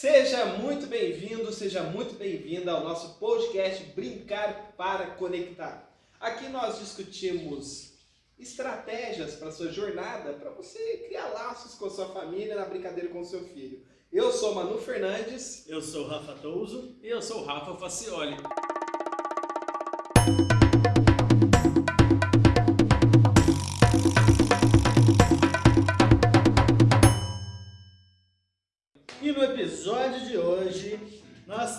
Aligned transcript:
Seja 0.00 0.46
muito 0.46 0.86
bem-vindo, 0.86 1.52
seja 1.52 1.82
muito 1.82 2.14
bem-vinda 2.14 2.72
ao 2.72 2.82
nosso 2.82 3.18
podcast 3.18 3.84
Brincar 3.94 4.72
para 4.74 5.08
Conectar. 5.08 5.92
Aqui 6.18 6.48
nós 6.48 6.78
discutimos 6.78 7.92
estratégias 8.38 9.34
para 9.34 9.52
sua 9.52 9.70
jornada, 9.70 10.32
para 10.32 10.52
você 10.52 11.04
criar 11.06 11.28
laços 11.28 11.74
com 11.74 11.84
a 11.84 11.90
sua 11.90 12.08
família 12.08 12.56
na 12.56 12.64
brincadeira 12.64 13.10
com 13.10 13.20
o 13.20 13.26
seu 13.26 13.44
filho. 13.48 13.84
Eu 14.10 14.32
sou 14.32 14.54
Manu 14.54 14.78
Fernandes. 14.78 15.68
Eu 15.68 15.82
sou 15.82 16.06
Rafa 16.06 16.32
Touso. 16.32 16.96
E 17.02 17.08
eu 17.08 17.20
sou 17.20 17.44
Rafa 17.44 17.76
Facioli. 17.76 18.38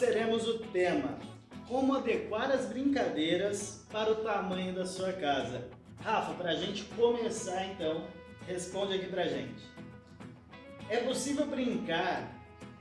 Teremos 0.02 0.48
o 0.48 0.58
tema 0.58 1.20
Como 1.68 1.94
adequar 1.94 2.52
as 2.52 2.66
brincadeiras 2.66 3.86
para 3.92 4.12
o 4.12 4.16
tamanho 4.16 4.74
da 4.74 4.86
sua 4.86 5.14
casa. 5.14 5.70
Rafa, 6.04 6.34
para 6.34 6.50
a 6.50 6.56
gente 6.56 6.84
começar 6.96 7.68
então, 7.68 8.08
responde 8.48 8.96
aqui 8.96 9.06
pra 9.06 9.28
gente. 9.28 9.64
É 10.90 10.98
possível 10.98 11.46
brincar 11.46 12.36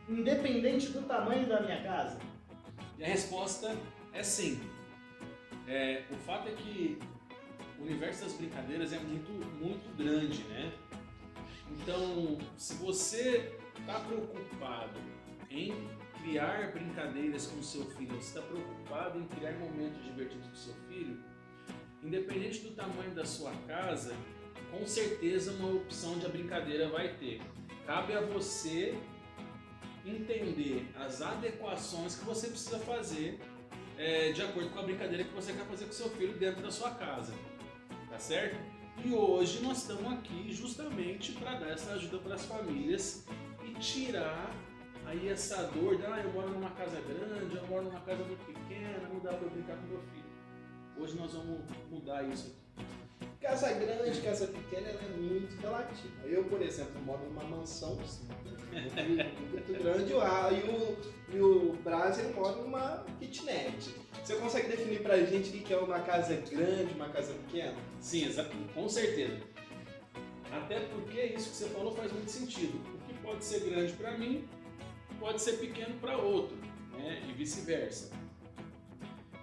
independente 0.08 0.88
do 0.88 1.02
tamanho 1.02 1.46
da 1.46 1.60
minha 1.60 1.80
casa? 1.82 2.18
E 2.98 3.04
a 3.04 3.06
resposta 3.06 3.76
é 4.12 4.22
sim. 4.22 4.58
É, 5.68 6.02
o 6.10 6.16
fato 6.16 6.48
é 6.48 6.52
que 6.52 6.98
o 7.78 7.82
universo 7.82 8.24
das 8.24 8.32
brincadeiras 8.32 8.92
é 8.92 8.98
muito, 8.98 9.30
muito 9.62 9.96
grande, 9.96 10.42
né? 10.44 10.72
Então, 11.70 12.38
se 12.56 12.74
você 12.74 13.52
está 13.78 14.00
preocupado 14.00 14.98
em 15.50 15.72
criar 16.22 16.72
brincadeiras 16.72 17.46
com 17.46 17.58
o 17.58 17.62
seu 17.62 17.84
filho, 17.92 18.14
você 18.14 18.38
está 18.38 18.42
preocupado 18.42 19.18
em 19.18 19.26
criar 19.26 19.52
momentos 19.58 20.02
divertidos 20.04 20.46
com 20.48 20.54
seu 20.54 20.74
filho, 20.88 21.18
independente 22.02 22.60
do 22.60 22.70
tamanho 22.70 23.10
da 23.14 23.24
sua 23.24 23.52
casa, 23.66 24.14
com 24.70 24.86
certeza 24.86 25.52
uma 25.52 25.74
opção 25.74 26.18
de 26.18 26.28
brincadeira 26.28 26.88
vai 26.88 27.14
ter. 27.14 27.40
Cabe 27.86 28.14
a 28.14 28.20
você 28.20 28.96
entender 30.04 30.86
as 30.96 31.20
adequações 31.20 32.14
que 32.14 32.24
você 32.24 32.48
precisa 32.48 32.78
fazer 32.78 33.38
é, 33.98 34.32
de 34.32 34.42
acordo 34.42 34.70
com 34.70 34.78
a 34.78 34.82
brincadeira 34.82 35.24
que 35.24 35.34
você 35.34 35.52
quer 35.52 35.66
fazer 35.66 35.84
com 35.86 35.92
seu 35.92 36.08
filho 36.10 36.38
dentro 36.38 36.62
da 36.62 36.70
sua 36.70 36.90
casa, 36.92 37.34
tá 38.08 38.18
certo? 38.18 38.56
E 39.04 39.12
hoje 39.12 39.62
nós 39.62 39.78
estamos 39.78 40.10
aqui 40.12 40.52
justamente 40.52 41.32
para 41.32 41.54
dar 41.54 41.70
essa 41.70 41.92
ajuda 41.92 42.18
para 42.18 42.34
as 42.34 42.44
famílias 42.44 43.26
e 43.64 43.72
tirar 43.74 44.54
aí 45.10 45.28
essa 45.28 45.64
dor 45.64 45.96
de, 45.96 46.06
ah, 46.06 46.20
eu 46.22 46.32
moro 46.32 46.50
numa 46.50 46.70
casa 46.70 47.00
grande, 47.00 47.56
eu 47.56 47.66
moro 47.66 47.84
numa 47.84 48.00
casa 48.00 48.22
muito 48.24 48.46
pequena, 48.46 49.08
não 49.12 49.18
dá 49.18 49.32
para 49.32 49.48
brincar 49.48 49.76
com 49.76 49.86
meu 49.88 50.00
filho. 50.12 50.30
Hoje 50.96 51.16
nós 51.16 51.32
vamos 51.32 51.60
mudar 51.90 52.22
isso 52.24 52.54
Casa 53.40 53.72
grande, 53.72 54.20
casa 54.20 54.46
pequena, 54.46 54.88
ela 54.88 55.00
é 55.02 55.16
muito 55.16 55.58
relativa. 55.60 56.26
Eu, 56.26 56.44
por 56.44 56.60
exemplo, 56.60 57.00
moro 57.04 57.24
numa 57.24 57.42
mansão 57.44 57.96
muito 57.96 59.82
grande 59.82 60.12
e 60.12 60.14
o, 60.14 60.96
e 61.34 61.40
o 61.40 61.72
Brasil 61.82 62.30
mora 62.34 62.56
numa 62.56 63.04
kitnet. 63.18 63.94
Você 64.22 64.36
consegue 64.36 64.68
definir 64.68 65.02
pra 65.02 65.18
gente 65.24 65.56
o 65.56 65.62
que 65.62 65.72
é 65.72 65.78
uma 65.78 66.00
casa 66.00 66.34
grande, 66.36 66.92
uma 66.94 67.08
casa 67.08 67.32
pequena? 67.32 67.74
Sim, 67.98 68.28
com 68.74 68.88
certeza. 68.88 69.40
Até 70.52 70.80
porque 70.80 71.20
isso 71.20 71.50
que 71.50 71.56
você 71.56 71.68
falou 71.70 71.94
faz 71.94 72.12
muito 72.12 72.30
sentido. 72.30 72.78
O 72.94 72.98
que 73.06 73.14
pode 73.20 73.42
ser 73.42 73.60
grande 73.60 73.94
para 73.94 74.18
mim 74.18 74.46
pode 75.20 75.40
ser 75.42 75.58
pequeno 75.58 75.94
para 76.00 76.16
outro, 76.16 76.56
né? 76.92 77.22
e 77.28 77.32
vice-versa. 77.32 78.10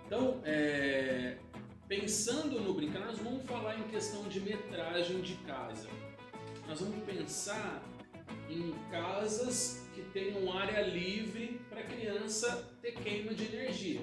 Então, 0.06 0.42
é... 0.44 1.38
pensando 1.88 2.59
no 2.59 2.73
brincar, 2.73 3.06
nós 3.06 3.20
vamos 3.20 3.45
falar 3.45 3.77
em 3.77 3.83
questão 3.83 4.27
de 4.27 4.42
metragem 4.42 5.21
de 5.21 5.36
casa. 5.45 5.87
Nós 6.67 6.82
vamos 6.82 7.04
pensar 7.05 7.83
em 8.49 8.73
casas 8.89 9.87
que 9.93 10.02
tenham 10.11 10.52
área 10.52 10.82
livre 10.82 11.61
para 11.70 11.83
criança 11.83 12.70
ter 12.82 12.93
queima 12.93 13.33
de 13.33 13.45
energia. 13.45 14.02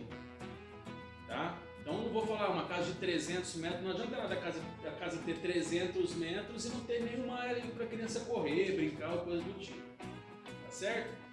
Tá? 1.27 1.59
Então 1.81 2.01
não 2.01 2.11
vou 2.11 2.27
falar 2.27 2.51
uma 2.51 2.67
casa 2.67 2.93
de 2.93 2.99
300 2.99 3.57
metros, 3.57 3.83
não 3.83 3.91
adianta 3.91 4.17
nada 4.17 4.35
a 4.35 4.41
casa, 4.41 4.61
a 4.87 4.91
casa 4.93 5.19
ter 5.19 5.39
300 5.39 6.15
metros 6.15 6.65
e 6.67 6.69
não 6.71 6.81
ter 6.85 7.03
nenhuma 7.03 7.39
área 7.39 7.61
para 7.61 7.85
a 7.85 7.89
criança 7.89 8.21
correr, 8.21 8.73
brincar 8.73 9.13
ou 9.13 9.19
coisa 9.21 9.43
do 9.43 9.59
tipo. 9.59 9.83
Tá 10.01 10.71
certo? 10.71 11.24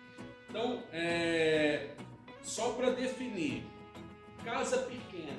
Então, 0.51 0.83
é, 0.91 1.91
só 2.43 2.73
para 2.73 2.89
definir, 2.89 3.63
casa 4.43 4.79
pequena 4.79 5.31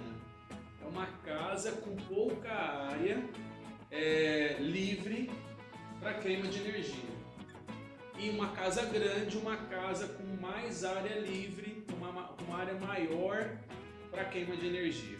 é 0.82 0.88
uma 0.88 1.06
casa 1.22 1.72
com 1.72 1.94
pouca 1.96 2.50
área 2.50 3.22
é, 3.90 4.56
livre 4.58 5.30
para 6.00 6.14
queima 6.14 6.46
de 6.46 6.60
energia 6.60 7.12
e 8.18 8.30
uma 8.30 8.52
casa 8.52 8.86
grande, 8.86 9.36
uma 9.36 9.58
casa 9.58 10.08
com 10.08 10.24
mais 10.40 10.82
área 10.82 11.18
livre, 11.18 11.84
uma, 11.92 12.30
uma 12.30 12.56
área 12.56 12.74
maior 12.76 13.58
para 14.10 14.24
queima 14.24 14.56
de 14.56 14.66
energia. 14.66 15.18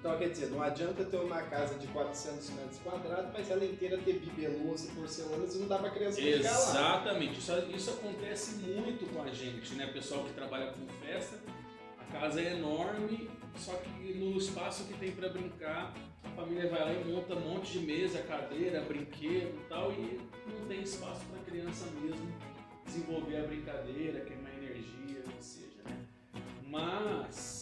Então, 0.00 0.16
quer 0.16 0.30
dizer, 0.30 0.46
não 0.46 0.62
adianta 0.62 1.04
ter 1.04 1.18
uma 1.18 1.42
casa 1.42 1.74
de 1.74 1.86
400 1.88 2.50
metros 2.50 2.78
quadrados, 2.78 3.30
mas 3.34 3.50
ela 3.50 3.62
inteira 3.62 3.98
ter 3.98 4.14
bibelôs 4.14 4.86
e 4.86 4.92
porcelanas 4.92 5.54
e 5.54 5.58
não 5.58 5.68
dá 5.68 5.78
para 5.78 5.90
criança 5.90 6.18
brincar 6.18 6.50
lá. 6.50 6.70
Exatamente. 6.70 7.38
Isso, 7.38 7.52
isso 7.76 7.90
acontece 7.90 8.54
muito 8.62 9.04
com 9.12 9.22
a 9.22 9.28
gente, 9.28 9.74
né? 9.74 9.86
Pessoal 9.88 10.24
que 10.24 10.32
trabalha 10.32 10.72
com 10.72 10.86
festa, 11.04 11.36
a 11.98 12.18
casa 12.18 12.40
é 12.40 12.54
enorme, 12.54 13.28
só 13.56 13.74
que 13.74 14.14
no 14.14 14.38
espaço 14.38 14.84
que 14.84 14.94
tem 14.94 15.12
para 15.12 15.28
brincar, 15.28 15.92
a 16.24 16.28
família 16.30 16.70
vai 16.70 16.80
lá 16.80 16.92
e 16.94 17.04
monta 17.04 17.34
um 17.34 17.40
monte 17.40 17.78
de 17.78 17.80
mesa, 17.80 18.22
cadeira, 18.22 18.80
brinquedo 18.80 19.54
e 19.54 19.68
tal, 19.68 19.92
e 19.92 20.18
não 20.50 20.66
tem 20.66 20.80
espaço 20.80 21.26
para 21.26 21.42
criança 21.44 21.84
mesmo 22.00 22.26
desenvolver 22.86 23.36
a 23.36 23.42
brincadeira, 23.42 24.20
queimar 24.20 24.50
energia, 24.54 25.22
ou 25.26 25.42
seja, 25.42 25.82
né? 25.84 25.94
Mas 26.66 27.59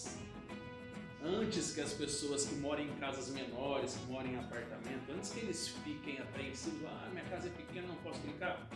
antes 1.48 1.72
que 1.72 1.81
as 1.81 1.94
pessoas 1.94 2.44
que 2.44 2.56
moram 2.56 2.82
em 2.82 2.94
casas 2.97 3.31
menores, 3.31 3.97
que 3.97 4.12
moram 4.12 4.28
em 4.28 4.36
apartamento, 4.36 5.10
antes 5.16 5.31
que 5.31 5.41
eles 5.41 5.69
fiquem 5.82 6.19
apreensivos, 6.19 6.86
ah, 6.86 7.09
minha 7.10 7.25
casa 7.25 7.48
é 7.48 7.50
pequena, 7.50 7.86
não 7.86 7.94
posso 7.97 8.20
brincar. 8.20 8.69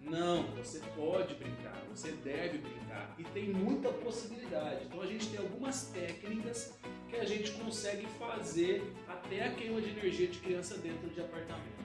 Não, 0.00 0.44
você 0.52 0.80
pode 0.94 1.34
brincar, 1.34 1.82
você 1.92 2.12
deve 2.12 2.58
brincar 2.58 3.12
e 3.18 3.24
tem 3.24 3.48
muita 3.48 3.88
possibilidade. 3.88 4.84
Então 4.84 5.02
a 5.02 5.06
gente 5.06 5.30
tem 5.30 5.40
algumas 5.40 5.86
técnicas 5.88 6.74
que 7.10 7.16
a 7.16 7.24
gente 7.24 7.50
consegue 7.52 8.06
fazer 8.20 8.84
até 9.08 9.46
a 9.46 9.54
queima 9.54 9.80
de 9.80 9.90
energia 9.90 10.28
de 10.28 10.38
criança 10.38 10.78
dentro 10.78 11.10
de 11.10 11.20
apartamento. 11.20 11.82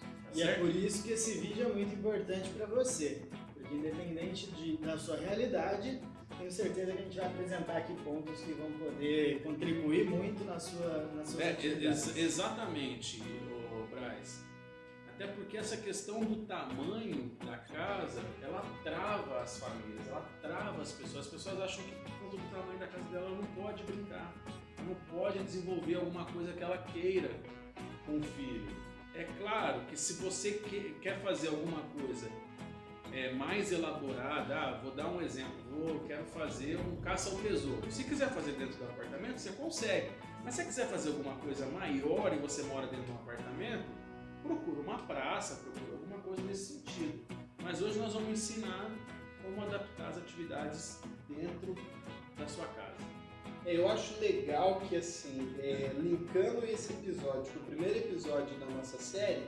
Tá 0.00 0.30
e 0.32 0.42
é 0.42 0.54
por 0.54 0.74
isso 0.74 1.02
que 1.02 1.12
esse 1.12 1.38
vídeo 1.40 1.68
é 1.68 1.72
muito 1.74 1.94
importante 1.94 2.48
para 2.50 2.64
você, 2.64 3.20
porque 3.52 3.74
independente 3.74 4.46
de, 4.52 4.78
da 4.78 4.96
sua 4.96 5.18
realidade, 5.18 6.00
tenho 6.38 6.50
certeza 6.50 6.92
que 6.92 6.98
a 6.98 7.02
gente 7.02 7.16
vai 7.16 7.26
apresentar 7.26 7.76
aqui 7.76 7.94
pontos 8.02 8.40
que 8.40 8.52
vão 8.52 8.70
poder 8.72 9.42
contribuir 9.42 10.08
muito 10.08 10.44
na 10.44 10.58
sua, 10.58 11.10
na 11.14 11.24
sua 11.24 11.42
é, 11.42 11.56
ex 11.60 12.16
Exatamente, 12.16 13.22
Braz. 13.90 14.44
Até 15.14 15.28
porque 15.28 15.56
essa 15.56 15.76
questão 15.76 16.20
do 16.20 16.44
tamanho 16.44 17.30
da 17.44 17.56
casa, 17.56 18.20
ela 18.42 18.64
trava 18.82 19.40
as 19.40 19.58
famílias, 19.58 20.08
ela 20.08 20.28
trava 20.42 20.82
as 20.82 20.92
pessoas. 20.92 21.26
As 21.26 21.32
pessoas 21.32 21.60
acham 21.60 21.84
que 21.84 21.94
por 21.94 22.18
conta 22.18 22.36
do 22.36 22.50
tamanho 22.50 22.78
da 22.80 22.86
casa 22.88 23.04
dela 23.10 23.26
ela 23.26 23.36
não 23.36 23.62
pode 23.62 23.84
brincar, 23.84 24.34
não 24.84 24.94
pode 25.16 25.38
desenvolver 25.44 25.94
alguma 25.94 26.24
coisa 26.24 26.52
que 26.52 26.62
ela 26.62 26.78
queira 26.78 27.30
com 28.04 28.18
o 28.18 28.22
filho. 28.22 28.66
É 29.14 29.24
claro 29.38 29.82
que 29.82 29.96
se 29.96 30.14
você 30.14 30.60
quer 31.00 31.20
fazer 31.22 31.48
alguma 31.48 31.80
coisa 31.82 32.28
é, 33.12 33.32
mais 33.32 33.70
elaborada, 33.70 34.56
ah, 34.56 34.80
vou 34.82 34.90
dar 34.90 35.06
um 35.06 35.22
exemplo, 35.22 35.54
vou, 35.74 36.00
quero 36.00 36.24
fazer 36.26 36.78
um 36.78 36.96
caça 36.96 37.30
ao 37.30 37.36
tesouro. 37.38 37.90
Se 37.90 38.04
quiser 38.04 38.30
fazer 38.30 38.52
dentro 38.52 38.76
do 38.78 38.84
apartamento, 38.84 39.38
você 39.38 39.50
consegue. 39.52 40.10
Mas 40.44 40.54
se 40.54 40.62
você 40.62 40.68
quiser 40.68 40.88
fazer 40.88 41.10
alguma 41.10 41.34
coisa 41.36 41.66
maior 41.66 42.32
e 42.32 42.38
você 42.38 42.62
mora 42.64 42.86
dentro 42.86 43.06
de 43.06 43.12
um 43.12 43.16
apartamento, 43.16 43.86
procura 44.42 44.80
uma 44.80 44.98
praça, 44.98 45.56
procura 45.56 45.92
alguma 45.92 46.18
coisa 46.18 46.42
nesse 46.42 46.74
sentido. 46.74 47.24
Mas 47.62 47.80
hoje 47.80 47.98
nós 47.98 48.12
vamos 48.12 48.30
ensinar 48.30 48.90
como 49.42 49.62
adaptar 49.62 50.08
as 50.08 50.18
atividades 50.18 51.00
dentro 51.28 51.74
da 52.36 52.46
sua 52.46 52.66
casa. 52.66 53.04
É, 53.66 53.76
eu 53.76 53.88
acho 53.88 54.20
legal 54.20 54.80
que, 54.80 54.96
assim, 54.96 55.54
é, 55.58 55.90
linkando 55.98 56.64
esse 56.66 56.92
episódio 56.92 57.50
com 57.52 57.60
o 57.60 57.62
primeiro 57.64 57.96
episódio 57.96 58.54
da 58.58 58.66
nossa 58.66 58.98
série, 58.98 59.46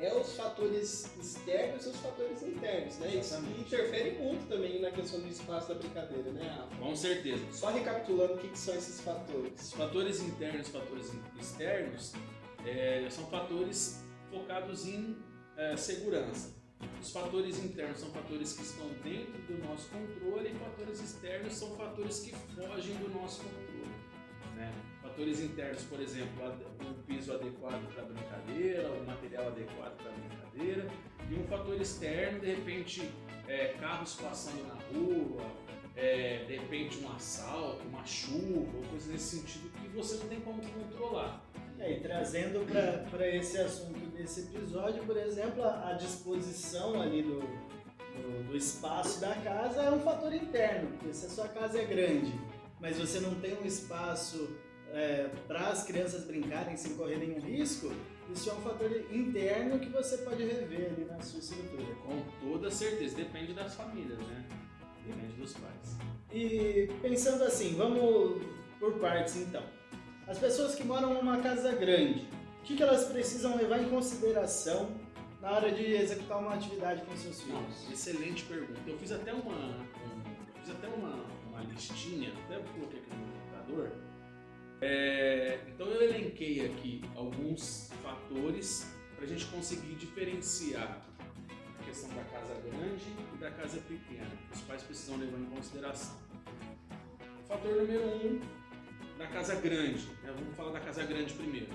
é 0.00 0.14
os 0.14 0.34
fatores 0.34 1.10
externos 1.18 1.84
e 1.84 1.88
os 1.90 1.96
fatores 1.96 2.42
internos, 2.42 2.98
né? 2.98 3.16
Isso 3.16 3.36
interfere 3.58 4.18
muito 4.18 4.48
também 4.48 4.80
na 4.80 4.90
questão 4.90 5.20
do 5.20 5.28
espaço 5.28 5.68
da 5.68 5.74
brincadeira, 5.74 6.32
né, 6.32 6.48
Rafa? 6.48 6.76
Com 6.76 6.96
certeza. 6.96 7.44
Só 7.52 7.68
recapitulando 7.68 8.34
o 8.34 8.38
que, 8.38 8.48
que 8.48 8.58
são 8.58 8.74
esses 8.74 9.00
fatores. 9.00 9.52
Os 9.60 9.72
fatores 9.72 10.20
internos 10.20 10.68
e 10.68 10.70
fatores 10.70 11.12
externos 11.38 12.12
é, 12.64 13.06
são 13.10 13.26
fatores 13.26 14.02
focados 14.30 14.86
em 14.86 15.16
é, 15.56 15.76
segurança. 15.76 16.58
Os 17.00 17.12
fatores 17.12 17.62
internos 17.62 18.00
são 18.00 18.10
fatores 18.10 18.54
que 18.54 18.62
estão 18.62 18.88
dentro 19.04 19.38
do 19.42 19.66
nosso 19.66 19.88
controle 19.90 20.50
e 20.50 20.54
fatores 20.54 21.00
externos 21.02 21.52
são 21.52 21.76
fatores 21.76 22.20
que 22.20 22.30
fogem 22.30 22.94
do 22.96 23.10
nosso 23.10 23.42
controle. 23.42 23.79
Fatores 25.20 25.40
internos, 25.42 25.82
por 25.82 26.00
exemplo, 26.00 26.50
um 26.80 26.94
piso 27.02 27.34
adequado 27.34 27.86
para 27.92 28.04
brincadeira, 28.04 28.90
um 28.90 29.04
material 29.04 29.48
adequado 29.48 29.94
para 29.98 30.12
brincadeira, 30.12 30.88
e 31.30 31.34
um 31.34 31.44
fator 31.46 31.78
externo, 31.78 32.40
de 32.40 32.46
repente, 32.46 33.12
é, 33.46 33.74
carros 33.78 34.14
passando 34.14 34.66
na 34.66 34.76
rua, 34.76 35.44
é, 35.94 36.44
de 36.46 36.56
repente 36.56 37.04
um 37.04 37.12
assalto, 37.12 37.86
uma 37.86 38.02
chuva, 38.06 38.78
ou 38.78 38.82
coisa 38.84 39.12
nesse 39.12 39.36
sentido 39.36 39.70
que 39.72 39.88
você 39.88 40.16
não 40.16 40.26
tem 40.26 40.40
como 40.40 40.62
controlar. 40.62 41.44
É, 41.78 41.92
e 41.92 42.00
trazendo 42.00 42.64
para 43.10 43.28
esse 43.28 43.58
assunto 43.58 44.00
desse 44.16 44.40
episódio, 44.40 45.02
por 45.04 45.18
exemplo, 45.18 45.62
a, 45.62 45.90
a 45.90 45.92
disposição 45.92 46.98
ali 46.98 47.20
do, 47.20 47.40
do, 47.40 48.48
do, 48.48 48.56
espaço 48.56 49.20
da 49.20 49.34
casa 49.34 49.82
é 49.82 49.90
um 49.90 50.00
fator 50.00 50.32
interno, 50.32 50.88
porque 50.92 51.12
se 51.12 51.26
a 51.26 51.28
sua 51.28 51.48
casa 51.48 51.78
é 51.78 51.84
grande, 51.84 52.32
mas 52.80 52.96
você 52.96 53.20
não 53.20 53.34
tem 53.34 53.52
um 53.58 53.66
espaço 53.66 54.48
é, 54.92 55.30
para 55.46 55.68
as 55.68 55.84
crianças 55.84 56.24
brincarem 56.24 56.76
sem 56.76 56.94
correr 56.96 57.16
nenhum 57.16 57.40
risco, 57.40 57.92
isso 58.32 58.50
é 58.50 58.52
um 58.52 58.60
fator 58.60 58.90
interno 59.10 59.78
que 59.78 59.88
você 59.88 60.18
pode 60.18 60.42
rever 60.44 60.92
ali 60.92 61.04
na 61.04 61.20
sua 61.20 61.40
estrutura. 61.40 61.94
Com 62.06 62.22
toda 62.40 62.70
certeza, 62.70 63.16
depende 63.16 63.52
das 63.52 63.74
famílias, 63.74 64.18
né? 64.18 64.44
Depende 65.06 65.32
dos 65.34 65.54
pais. 65.54 65.96
E 66.32 66.88
pensando 67.02 67.42
assim, 67.44 67.74
vamos 67.74 68.40
por 68.78 68.94
partes 69.00 69.36
então. 69.36 69.62
As 70.26 70.38
pessoas 70.38 70.74
que 70.74 70.84
moram 70.84 71.14
numa 71.14 71.38
casa 71.38 71.72
grande, 71.72 72.28
o 72.60 72.62
que, 72.62 72.76
que 72.76 72.82
elas 72.82 73.06
precisam 73.06 73.56
levar 73.56 73.82
em 73.82 73.88
consideração 73.88 74.88
na 75.40 75.50
hora 75.52 75.72
de 75.72 75.84
executar 75.94 76.38
uma 76.38 76.54
atividade 76.54 77.02
com 77.02 77.16
seus 77.16 77.42
filhos? 77.42 77.84
Não, 77.84 77.92
excelente 77.92 78.44
pergunta. 78.44 78.80
Eu 78.86 78.96
fiz 78.98 79.10
até 79.10 79.32
uma, 79.32 79.56
um, 79.56 80.60
fiz 80.60 80.70
até 80.70 80.86
uma, 80.86 81.24
uma 81.48 81.62
listinha, 81.62 82.32
até 82.44 82.58
coloquei 82.58 83.00
aqui 83.00 83.10
no 83.10 83.32
computador. 83.32 84.09
É, 84.82 85.60
então 85.68 85.86
eu 85.88 86.02
elenquei 86.02 86.66
aqui 86.66 87.02
alguns 87.14 87.90
fatores 88.02 88.90
para 89.14 89.24
a 89.24 89.28
gente 89.28 89.44
conseguir 89.46 89.94
diferenciar 89.96 91.02
a 91.78 91.84
questão 91.84 92.08
da 92.10 92.24
casa 92.24 92.54
grande 92.54 93.04
e 93.34 93.38
da 93.38 93.50
casa 93.50 93.78
pequena. 93.80 94.30
Os 94.54 94.60
pais 94.62 94.82
precisam 94.82 95.18
levar 95.18 95.38
em 95.38 95.46
consideração. 95.46 96.16
O 97.44 97.46
fator 97.46 97.76
número 97.76 98.04
um 98.04 98.40
da 99.18 99.26
casa 99.26 99.54
grande. 99.56 100.06
Né? 100.22 100.32
Vamos 100.34 100.56
falar 100.56 100.72
da 100.72 100.80
casa 100.80 101.04
grande 101.04 101.34
primeiro. 101.34 101.68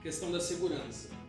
Questão 0.00 0.30
da 0.30 0.38
segurança. 0.38 1.21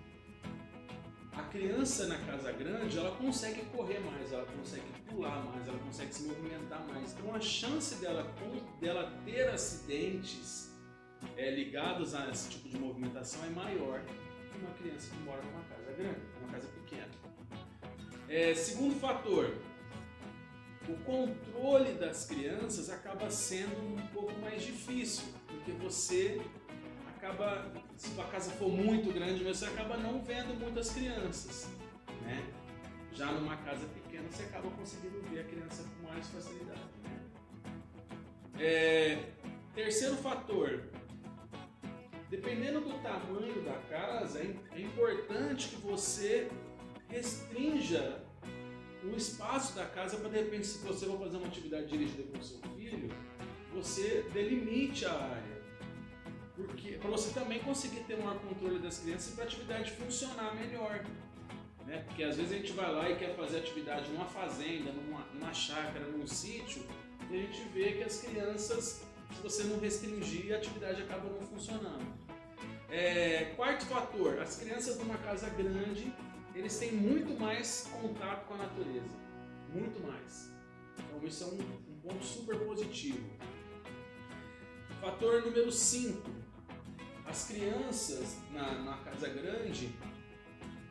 A 1.35 1.44
criança 1.44 2.07
na 2.07 2.18
casa 2.19 2.51
grande, 2.51 2.97
ela 2.97 3.15
consegue 3.18 3.65
correr 3.65 4.00
mais, 4.00 4.31
ela 4.31 4.45
consegue 4.45 4.85
pular 5.07 5.44
mais, 5.45 5.68
ela 5.68 5.80
consegue 5.80 6.13
se 6.13 6.24
movimentar 6.24 6.85
mais. 6.88 7.13
Então 7.13 7.33
a 7.33 7.41
chance 7.41 7.95
dela, 7.95 8.31
dela 8.80 9.12
ter 9.25 9.50
acidentes 9.50 10.71
é, 11.38 11.50
ligados 11.50 12.13
a 12.13 12.30
esse 12.30 12.50
tipo 12.50 12.69
de 12.69 12.77
movimentação 12.77 13.44
é 13.45 13.50
maior 13.50 14.01
que 14.01 14.57
uma 14.59 14.71
criança 14.71 15.09
que 15.09 15.18
mora 15.24 15.41
numa 15.41 15.63
casa 15.63 15.91
grande, 15.94 16.19
numa 16.39 16.53
casa 16.53 16.68
pequena. 16.68 17.09
É, 18.30 18.53
segundo 18.53 19.00
fator, 19.00 19.56
o 20.88 20.95
controle 21.03 21.94
das 21.94 22.25
crianças 22.25 22.89
acaba 22.89 23.30
sendo 23.30 23.95
um 23.95 24.07
pouco 24.07 24.33
mais 24.39 24.63
difícil, 24.63 25.25
porque 25.47 25.71
você 25.71 26.41
acaba, 27.15 27.71
se 27.98 28.19
a 28.19 28.24
casa 28.25 28.51
for 28.51 28.69
muito 28.69 29.13
grande, 29.13 29.44
você 29.44 29.66
acaba 29.66 29.98
não 29.98 30.22
vendo 30.22 30.60
muitas 30.60 30.92
crianças, 30.92 31.69
né? 32.22 32.44
Já 33.13 33.31
numa 33.31 33.56
casa 33.57 33.86
pequena, 33.88 34.28
você 34.30 34.44
acaba 34.44 34.69
conseguindo 34.72 35.22
ver 35.30 35.42
a 35.42 35.44
criança 35.44 35.84
com 35.84 36.12
mais 36.12 36.28
facilidade. 36.28 36.81
Né? 37.04 37.19
É, 38.60 39.30
terceiro 39.75 40.16
fator, 40.16 40.84
dependendo 42.30 42.81
do 42.81 43.01
tamanho 43.04 43.62
da 43.63 43.78
casa, 43.90 44.40
é, 44.40 44.56
é 44.72 44.81
importante 44.81 45.69
que 45.69 45.75
você 45.75 46.50
restrinja 47.07 48.24
o 49.04 49.16
espaço 49.16 49.75
da 49.75 49.86
casa 49.86 50.18
para 50.18 50.30
de 50.30 50.38
repente, 50.38 50.66
se 50.66 50.80
você 50.80 51.06
for 51.06 51.19
fazer 51.19 51.38
uma 51.38 51.48
atividade 51.48 51.88
dirigida 51.88 52.24
com 52.24 52.40
o 52.40 52.44
seu 52.44 52.60
filho, 52.75 53.10
você 53.74 54.25
delimite 54.34 55.06
a 55.06 55.13
área. 55.13 55.52
Porque 56.55 56.94
para 56.94 57.09
você 57.09 57.33
também 57.33 57.59
conseguir 57.59 58.01
ter 58.01 58.17
maior 58.17 58.39
controle 58.39 58.79
das 58.79 59.00
crianças 59.00 59.31
e 59.31 59.35
para 59.35 59.44
a 59.44 59.47
atividade 59.47 59.91
funcionar 59.91 60.55
melhor. 60.55 61.03
Né? 61.85 62.03
Porque 62.07 62.23
às 62.23 62.38
vezes 62.38 62.51
a 62.51 62.55
gente 62.55 62.71
vai 62.73 62.91
lá 62.91 63.09
e 63.09 63.15
quer 63.15 63.35
fazer 63.35 63.57
atividade 63.57 64.09
numa 64.11 64.25
fazenda, 64.25 64.91
numa, 64.91 65.25
numa 65.33 65.53
chácara, 65.53 66.05
num 66.05 66.27
sítio, 66.27 66.85
e 67.29 67.35
a 67.35 67.39
gente 67.39 67.67
vê 67.69 67.94
que 67.94 68.03
as 68.03 68.21
crianças, 68.21 69.03
se 69.35 69.41
você 69.41 69.63
não 69.63 69.79
restringir, 69.79 70.53
a 70.53 70.57
atividade 70.57 71.01
acaba 71.01 71.29
não 71.29 71.41
funcionando. 71.41 72.05
É, 72.89 73.53
quarto 73.56 73.85
fator, 73.88 74.39
as 74.39 74.56
crianças 74.57 74.97
numa 74.99 75.17
casa 75.17 75.49
grande 75.49 76.13
eles 76.56 76.77
têm 76.77 76.91
muito 76.91 77.39
mais 77.39 77.89
contato 77.99 78.45
com 78.45 78.53
a 78.53 78.57
natureza. 78.57 79.17
Muito 79.73 79.99
mais. 80.06 80.51
Então 80.99 81.27
isso 81.27 81.44
é 81.44 81.47
um, 81.47 81.94
um 81.94 81.99
ponto 81.99 82.23
super 82.23 82.59
positivo. 82.59 83.27
Fator 85.01 85.41
número 85.44 85.71
5. 85.71 86.43
As 87.33 87.45
crianças 87.47 88.38
na, 88.51 88.74
na, 88.83 88.97
casa 88.97 89.27
grande, 89.27 89.89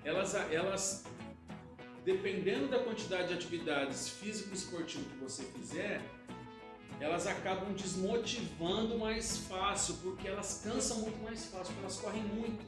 elas, 0.04 0.34
elas, 0.34 1.04
dependendo 2.04 2.66
da 2.66 2.80
quantidade 2.80 3.28
de 3.28 3.34
atividades 3.34 4.08
físico-esportivo 4.08 5.04
que 5.04 5.16
você 5.18 5.44
fizer, 5.44 6.02
elas 6.98 7.28
acabam 7.28 7.72
desmotivando 7.74 8.98
mais 8.98 9.36
fácil, 9.46 9.94
porque 10.02 10.26
elas 10.26 10.62
cansam 10.64 11.02
muito 11.02 11.22
mais 11.22 11.44
fácil, 11.44 11.74
porque 11.74 11.80
elas 11.80 12.00
correm 12.00 12.24
muito. 12.24 12.66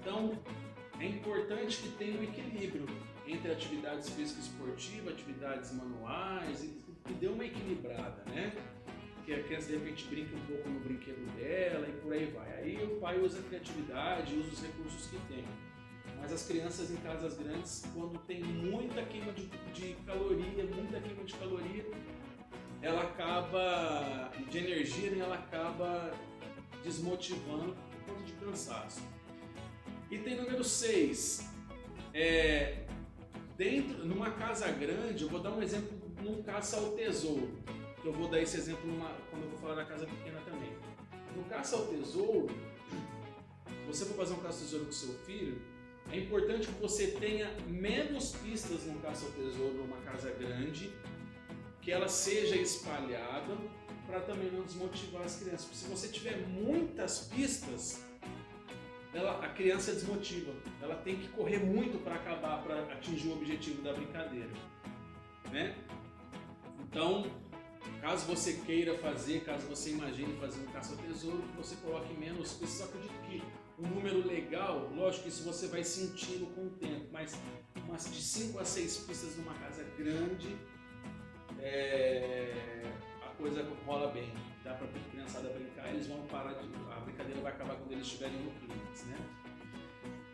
Então, 0.00 0.38
é 0.98 1.04
importante 1.04 1.82
que 1.82 1.88
tenha 1.98 2.18
um 2.18 2.24
equilíbrio 2.24 2.86
entre 3.26 3.52
atividades 3.52 4.08
físicas 4.08 4.46
esportivas, 4.46 5.12
atividades 5.12 5.70
manuais, 5.74 6.64
e, 6.64 6.82
e 7.10 7.12
dê 7.12 7.26
uma 7.26 7.44
equilibrada, 7.44 8.24
né? 8.30 8.54
Que 9.30 9.36
a 9.36 9.42
criança 9.44 9.68
de 9.68 9.74
repente 9.74 10.08
brinque 10.08 10.34
um 10.34 10.40
pouco 10.40 10.68
no 10.68 10.80
brinquedo 10.80 11.24
dela 11.36 11.88
e 11.88 11.92
por 12.00 12.12
aí 12.12 12.26
vai. 12.34 12.52
Aí 12.52 12.82
o 12.82 12.96
pai 12.98 13.16
usa 13.20 13.38
a 13.38 13.42
criatividade, 13.44 14.34
usa 14.34 14.48
os 14.48 14.60
recursos 14.60 15.06
que 15.06 15.16
tem. 15.32 15.44
Mas 16.20 16.32
as 16.32 16.48
crianças 16.48 16.90
em 16.90 16.96
casas 16.96 17.38
grandes, 17.38 17.86
quando 17.94 18.18
tem 18.26 18.42
muita 18.42 19.04
queima 19.04 19.30
de, 19.32 19.46
de 19.72 19.94
caloria, 20.04 20.64
muita 20.64 21.00
queima 21.00 21.22
de 21.22 21.34
caloria, 21.34 21.86
ela 22.82 23.02
acaba, 23.02 24.32
de 24.50 24.58
energia, 24.58 25.12
né, 25.12 25.20
ela 25.20 25.36
acaba 25.36 26.12
desmotivando 26.82 27.76
por 27.76 28.12
conta 28.12 28.24
de 28.24 28.32
cansaço. 28.32 29.00
Item 30.10 30.38
número 30.38 30.64
6. 30.64 31.48
É, 32.12 32.84
dentro, 33.56 34.04
numa 34.04 34.32
casa 34.32 34.72
grande, 34.72 35.22
eu 35.22 35.28
vou 35.28 35.38
dar 35.38 35.52
um 35.52 35.62
exemplo 35.62 35.96
num 36.20 36.42
caça 36.42 36.78
ao 36.78 36.96
tesouro. 36.96 37.79
Que 38.02 38.08
eu 38.08 38.12
vou 38.12 38.28
dar 38.28 38.40
esse 38.40 38.56
exemplo 38.56 38.86
numa, 38.86 39.10
quando 39.30 39.44
eu 39.44 39.50
vou 39.50 39.58
falar 39.58 39.74
da 39.74 39.84
casa 39.84 40.06
pequena 40.06 40.40
também. 40.40 40.72
No 41.36 41.44
caça 41.44 41.76
ao 41.76 41.86
tesouro, 41.86 42.48
se 43.66 43.86
você 43.86 44.04
for 44.06 44.16
fazer 44.16 44.34
um 44.34 44.38
caça 44.38 44.58
ao 44.58 44.64
tesouro 44.64 44.86
com 44.86 44.92
seu 44.92 45.14
filho, 45.20 45.60
é 46.10 46.18
importante 46.18 46.66
que 46.66 46.80
você 46.80 47.08
tenha 47.08 47.50
menos 47.68 48.32
pistas 48.32 48.84
no 48.84 48.98
caça 49.00 49.26
ao 49.26 49.32
tesouro 49.32 49.74
numa 49.74 49.98
casa 49.98 50.30
grande, 50.30 50.90
que 51.80 51.92
ela 51.92 52.08
seja 52.08 52.56
espalhada 52.56 53.56
para 54.06 54.20
também 54.20 54.50
não 54.50 54.62
desmotivar 54.64 55.22
as 55.22 55.36
crianças. 55.38 55.64
Porque 55.66 55.76
se 55.76 55.88
você 55.88 56.08
tiver 56.08 56.38
muitas 56.48 57.28
pistas, 57.28 58.02
ela, 59.12 59.44
a 59.44 59.48
criança 59.48 59.92
desmotiva. 59.92 60.52
Ela 60.80 60.96
tem 60.96 61.16
que 61.16 61.28
correr 61.28 61.58
muito 61.58 62.02
para 62.02 62.14
acabar, 62.14 62.62
para 62.62 62.80
atingir 62.92 63.28
o 63.28 63.32
objetivo 63.32 63.82
da 63.82 63.92
brincadeira, 63.92 64.50
né? 65.50 65.76
Então, 66.80 67.30
caso 68.00 68.26
você 68.26 68.54
queira 68.54 68.96
fazer, 68.98 69.44
caso 69.44 69.66
você 69.66 69.90
imagine 69.90 70.36
fazer 70.38 70.60
um 70.60 70.66
caça 70.66 70.92
ao 70.92 70.98
tesouro, 70.98 71.42
que 71.42 71.56
você 71.56 71.76
coloque 71.76 72.12
menos 72.14 72.52
pistas. 72.52 72.78
Só 72.78 72.84
acredito 72.84 73.12
que 73.28 73.42
um 73.78 73.88
número 73.88 74.26
legal, 74.26 74.90
lógico 74.94 75.24
que 75.24 75.28
isso 75.28 75.44
você 75.44 75.66
vai 75.68 75.84
sentindo 75.84 76.46
com 76.54 76.66
o 76.66 76.70
tempo, 76.70 77.06
mas 77.12 77.38
umas 77.86 78.04
de 78.12 78.20
5 78.20 78.58
a 78.58 78.64
6 78.64 78.98
pistas 78.98 79.36
numa 79.36 79.54
casa 79.54 79.84
grande, 79.96 80.56
é, 81.58 82.82
a 83.22 83.28
coisa 83.36 83.66
rola 83.86 84.08
bem 84.08 84.32
dá 84.64 84.74
para 84.74 84.86
a 84.86 85.10
criançada 85.10 85.48
brincar, 85.50 85.88
eles 85.88 86.06
vão 86.06 86.20
parar 86.26 86.52
de. 86.54 86.68
A 86.90 87.00
brincadeira 87.00 87.40
vai 87.40 87.52
acabar 87.52 87.76
quando 87.76 87.92
eles 87.92 88.06
estiverem 88.06 88.36
no 88.38 88.50
clímax, 88.52 89.04
né? 89.06 89.16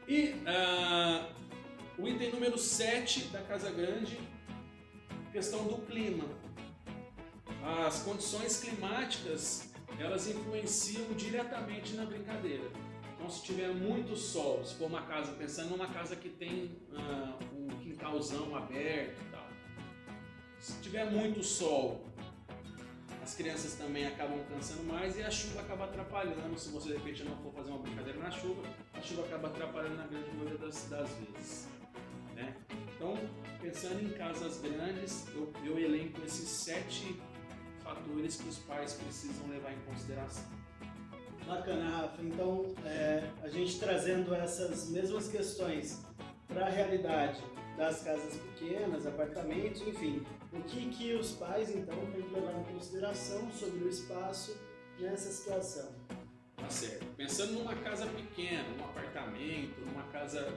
E 0.09 0.35
uh, 0.45 2.03
o 2.03 2.09
item 2.09 2.31
número 2.31 2.59
7 2.59 3.29
da 3.29 3.43
Casa 3.43 3.71
Grande, 3.71 4.19
questão 5.33 5.65
do 5.65 5.79
clima. 5.87 6.25
As 7.67 8.03
condições 8.05 8.61
climáticas 8.61 9.73
elas 9.99 10.29
influenciam 10.29 11.13
diretamente 11.15 11.95
na 11.95 12.05
brincadeira. 12.05 12.71
Então, 13.15 13.29
se 13.29 13.43
tiver 13.43 13.75
muito 13.75 14.15
sol, 14.15 14.65
se 14.65 14.75
for 14.77 14.87
uma 14.87 15.03
casa, 15.03 15.33
pensando 15.33 15.71
numa 15.71 15.89
casa 15.89 16.15
que 16.15 16.29
tem 16.29 16.79
uh, 16.93 17.45
um 17.55 17.67
quintalzão 17.79 18.55
aberto 18.55 19.21
e 19.21 19.31
tal, 19.33 19.47
Se 20.61 20.81
tiver 20.81 21.11
muito 21.11 21.43
sol, 21.43 22.07
as 23.23 23.35
crianças 23.35 23.75
também 23.75 24.07
acabam 24.07 24.39
cansando 24.49 24.85
mais 24.85 25.19
e 25.19 25.23
a 25.23 25.31
chuva 25.31 25.63
acaba 25.63 25.87
atrapalhando. 25.87 26.57
Se 26.57 26.71
você 26.71 26.91
de 26.91 26.95
repente 26.99 27.25
não 27.25 27.37
for 27.39 27.53
fazer 27.53 27.71
uma 27.71 27.81
brincadeira 27.81 28.19
na 28.21 28.31
chuva, 28.31 28.63
a 28.95 29.01
chuva 29.01 29.23
acaba 29.23 29.49
atrapalhando 29.49 29.97
na 29.97 30.07
grande 30.07 30.31
maioria 30.37 30.59
das, 30.59 30.89
das 30.89 31.11
vezes. 31.11 31.69
Né? 32.37 32.55
Então, 32.95 33.19
pensando 33.61 34.01
em 34.01 34.11
casas 34.11 34.61
grandes, 34.61 35.27
eu, 35.35 35.53
eu 35.65 35.79
elenco 35.79 36.23
esses 36.25 36.49
sete 36.49 37.19
fatores 37.87 38.37
que 38.37 38.49
os 38.49 38.59
pais 38.59 38.95
precisam 38.95 39.47
levar 39.49 39.73
em 39.73 39.79
consideração. 39.81 40.45
Bacana, 41.47 41.89
Rafa. 41.89 42.21
Então, 42.23 42.75
é, 42.85 43.31
a 43.43 43.49
gente 43.49 43.79
trazendo 43.79 44.35
essas 44.35 44.91
mesmas 44.91 45.29
questões 45.29 46.03
para 46.49 46.67
a 46.67 46.69
realidade 46.69 47.41
das 47.77 48.03
casas 48.03 48.37
pequenas, 48.39 49.07
apartamentos, 49.07 49.81
enfim, 49.83 50.27
o 50.53 50.61
que, 50.63 50.91
que 50.91 51.15
os 51.15 51.33
pais 51.33 51.71
então 51.71 51.95
têm 52.13 52.23
que 52.23 52.35
levar 52.35 52.59
em 52.59 52.65
consideração 52.65 53.49
sobre 53.53 53.85
o 53.85 53.89
espaço 53.89 54.57
nessa 54.99 55.31
situação? 55.31 55.95
Tá 56.57 56.69
certo. 56.69 57.07
Pensando 57.17 57.53
numa 57.53 57.77
casa 57.77 58.07
pequena, 58.07 58.65
num 58.77 58.85
apartamento, 58.85 59.81
numa 59.83 60.03
casa 60.05 60.53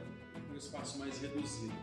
com 0.47 0.53
um 0.53 0.57
espaço 0.57 0.97
mais 0.97 1.19
reduzido. 1.19 1.75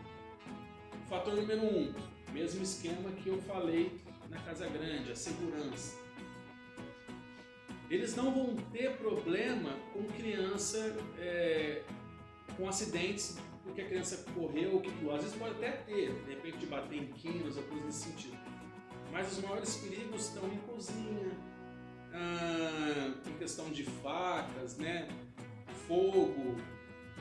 Fator 1.07 1.35
número 1.35 1.63
um, 1.63 1.93
mesmo 2.33 2.61
esquema 2.63 3.09
que 3.11 3.29
eu 3.29 3.41
falei 3.43 4.01
na 4.29 4.39
casa 4.39 4.67
grande, 4.67 5.11
a 5.11 5.15
segurança. 5.15 5.97
Eles 7.89 8.15
não 8.15 8.33
vão 8.33 8.55
ter 8.71 8.97
problema 8.97 9.71
com 9.93 10.03
criança 10.05 10.95
é, 11.17 11.83
com 12.57 12.67
acidentes 12.67 13.37
porque 13.63 13.81
a 13.81 13.85
criança 13.85 14.25
correu 14.33 14.75
ou 14.75 14.81
que. 14.81 14.89
Às 15.09 15.23
vezes 15.23 15.35
pode 15.37 15.55
até 15.55 15.71
ter, 15.71 16.13
de 16.23 16.33
repente 16.33 16.57
de 16.57 16.65
bater 16.65 16.97
em 16.97 17.07
quinos 17.07 17.57
ou 17.57 17.63
coisa 17.63 17.85
nesse 17.85 18.05
sentido. 18.05 18.37
Mas 19.11 19.31
os 19.31 19.43
maiores 19.43 19.75
perigos 19.77 20.27
estão 20.27 20.47
em 20.47 20.57
cozinha, 20.57 21.31
ah, 22.13 23.13
em 23.25 23.33
questão 23.37 23.69
de 23.69 23.83
facas, 23.83 24.77
né? 24.77 25.07
fogo, 25.87 26.55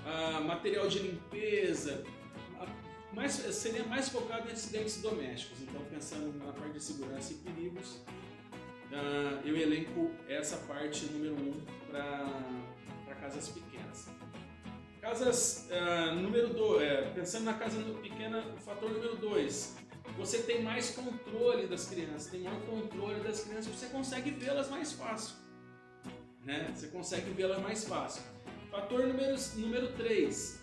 ah, 0.04 0.40
material 0.40 0.88
de 0.88 1.00
limpeza. 1.00 2.04
Seria 3.50 3.84
mais 3.84 4.08
focado 4.08 4.48
em 4.48 4.52
acidentes 4.52 5.00
domésticos. 5.00 5.62
Então, 5.62 5.82
pensando 5.90 6.36
na 6.44 6.52
parte 6.52 6.74
de 6.74 6.84
segurança 6.84 7.32
e 7.32 7.36
perigos, 7.36 8.00
ah, 8.92 9.40
eu 9.44 9.56
elenco 9.56 10.10
essa 10.28 10.58
parte 10.58 11.06
número 11.06 11.34
um 11.34 11.52
para 11.90 13.14
casas 13.20 13.48
pequenas. 13.48 14.08
Casas 15.00 15.68
uh, 15.70 16.14
número 16.16 16.52
2, 16.52 16.82
é, 16.82 17.02
pensando 17.14 17.44
na 17.44 17.54
casa 17.54 17.80
pequena, 18.02 18.44
o 18.56 18.60
fator 18.60 18.90
número 18.90 19.16
2, 19.16 19.76
você 20.16 20.42
tem 20.42 20.62
mais 20.62 20.90
controle 20.90 21.66
das 21.66 21.88
crianças, 21.88 22.26
tem 22.26 22.40
maior 22.40 22.60
controle 22.62 23.20
das 23.20 23.44
crianças, 23.44 23.66
você 23.66 23.86
consegue 23.86 24.30
vê-las 24.30 24.68
mais 24.68 24.92
fácil. 24.92 25.36
Né? 26.44 26.72
Você 26.74 26.88
consegue 26.88 27.30
vê-las 27.30 27.60
mais 27.62 27.84
fácil. 27.84 28.22
Fator 28.70 29.06
número 29.06 29.36
3, 29.36 29.56
número 29.58 29.92
três, 29.92 30.60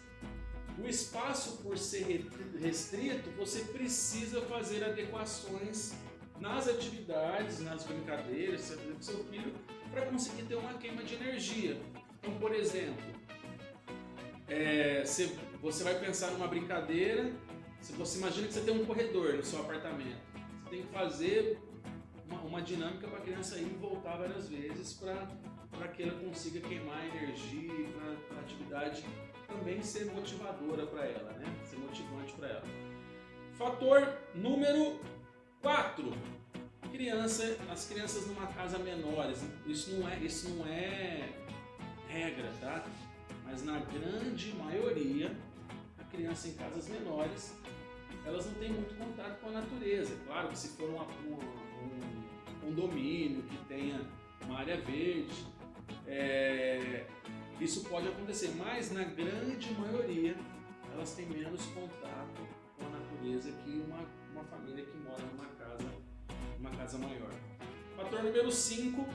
o 0.77 0.87
espaço 0.87 1.57
por 1.57 1.77
ser 1.77 2.27
restrito, 2.59 3.29
você 3.31 3.61
precisa 3.65 4.41
fazer 4.41 4.83
adequações 4.83 5.93
nas 6.39 6.67
atividades, 6.67 7.59
nas 7.59 7.83
brincadeiras, 7.83 8.61
você 8.61 8.75
com 8.75 9.01
seu 9.01 9.23
filho, 9.25 9.53
para 9.91 10.05
conseguir 10.07 10.43
ter 10.43 10.55
uma 10.55 10.73
queima 10.73 11.03
de 11.03 11.15
energia. 11.15 11.79
Então, 12.19 12.33
por 12.39 12.53
exemplo, 12.53 13.03
é, 14.47 15.05
você, 15.05 15.35
você 15.61 15.83
vai 15.83 15.99
pensar 15.99 16.31
numa 16.31 16.47
brincadeira, 16.47 17.31
se 17.79 17.93
você 17.93 18.17
imagina 18.17 18.47
que 18.47 18.53
você 18.53 18.61
tem 18.61 18.73
um 18.73 18.85
corredor 18.85 19.33
no 19.33 19.43
seu 19.43 19.59
apartamento, 19.59 20.21
você 20.63 20.69
tem 20.69 20.81
que 20.83 20.93
fazer 20.93 21.59
uma, 22.27 22.41
uma 22.41 22.61
dinâmica 22.61 23.07
para 23.07 23.19
a 23.19 23.21
criança 23.21 23.57
ir 23.57 23.63
e 23.63 23.77
voltar 23.79 24.17
várias 24.17 24.49
vezes 24.49 24.93
para 24.93 25.27
que 25.95 26.03
ela 26.03 26.19
consiga 26.19 26.59
queimar 26.61 27.05
energia 27.15 27.87
para 28.27 28.37
a 28.37 28.39
atividade 28.41 29.03
também 29.47 29.81
ser 29.81 30.05
motivadora 30.05 30.85
para 30.87 31.05
ela, 31.05 31.31
né? 31.33 31.45
Ser 31.69 31.77
motivante 31.77 32.33
para 32.33 32.47
ela. 32.47 32.63
Fator 33.53 34.17
número 34.33 34.99
4. 35.61 36.11
Criança, 36.91 37.57
as 37.69 37.87
crianças 37.87 38.27
numa 38.27 38.47
casa 38.47 38.77
menores. 38.79 39.43
Isso 39.65 39.91
não 39.91 40.09
é, 40.09 40.17
isso 40.19 40.49
não 40.49 40.65
é 40.67 41.29
regra, 42.07 42.51
tá? 42.59 42.83
mas 43.53 43.63
na 43.63 43.77
grande 43.79 44.51
maioria, 44.55 45.31
a 45.99 46.03
criança 46.05 46.47
em 46.47 46.53
casas 46.53 46.89
menores, 46.89 47.55
elas 48.25 48.47
não 48.47 48.53
têm 48.55 48.71
muito 48.71 48.97
contato 48.97 49.39
com 49.41 49.49
a 49.49 49.51
natureza. 49.51 50.17
Claro 50.25 50.47
que 50.49 50.57
se 50.57 50.69
for 50.69 50.89
uma, 50.89 51.03
um 51.03 51.37
condomínio 52.61 53.43
que 53.43 53.57
tenha 53.65 54.01
uma 54.43 54.57
área 54.57 54.81
verde, 54.81 55.45
é, 56.07 57.05
isso 57.59 57.83
pode 57.85 58.07
acontecer, 58.07 58.53
mas 58.57 58.91
na 58.91 59.03
grande 59.03 59.73
maioria 59.73 60.35
elas 60.93 61.13
têm 61.15 61.25
menos 61.25 61.65
contato 61.67 62.41
com 62.77 62.85
a 62.85 62.89
natureza 62.89 63.51
que 63.51 63.71
uma, 63.87 63.99
uma 64.31 64.43
família 64.43 64.85
que 64.85 64.97
mora 64.97 65.23
numa 65.23 65.45
casa, 65.45 65.89
numa 66.57 66.69
casa 66.71 66.97
maior. 66.97 67.31
Fator 67.95 68.23
número 68.23 68.51
5 68.51 69.07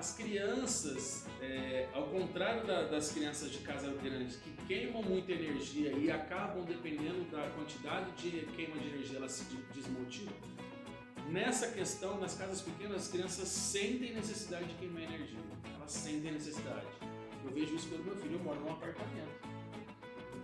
as 0.00 0.16
crianças, 0.16 1.26
é, 1.42 1.86
ao 1.92 2.04
contrário 2.04 2.66
da, 2.66 2.84
das 2.84 3.12
crianças 3.12 3.50
de 3.50 3.58
casa 3.58 3.92
grande 4.02 4.34
que 4.38 4.50
queimam 4.66 5.02
muita 5.02 5.30
energia 5.30 5.92
e 5.92 6.10
acabam, 6.10 6.64
dependendo 6.64 7.30
da 7.30 7.50
quantidade 7.50 8.10
de 8.12 8.46
queima 8.56 8.78
de 8.78 8.88
energia, 8.88 9.18
elas 9.18 9.32
se 9.32 9.44
desmotivam. 9.74 10.32
Nessa 11.28 11.68
questão, 11.68 12.18
nas 12.18 12.34
casas 12.34 12.60
pequenas, 12.60 13.02
as 13.02 13.08
crianças 13.08 13.48
sentem 13.48 14.14
necessidade 14.14 14.66
de 14.66 14.74
queimar 14.74 15.02
energia. 15.02 15.38
Elas 15.76 15.92
sentem 15.92 16.32
necessidade. 16.32 16.86
Eu 17.44 17.50
vejo 17.52 17.74
isso 17.74 17.88
pelo 17.88 18.04
meu 18.04 18.16
filho, 18.16 18.34
eu 18.34 18.44
moro 18.44 18.60
num 18.60 18.72
apartamento. 18.72 19.48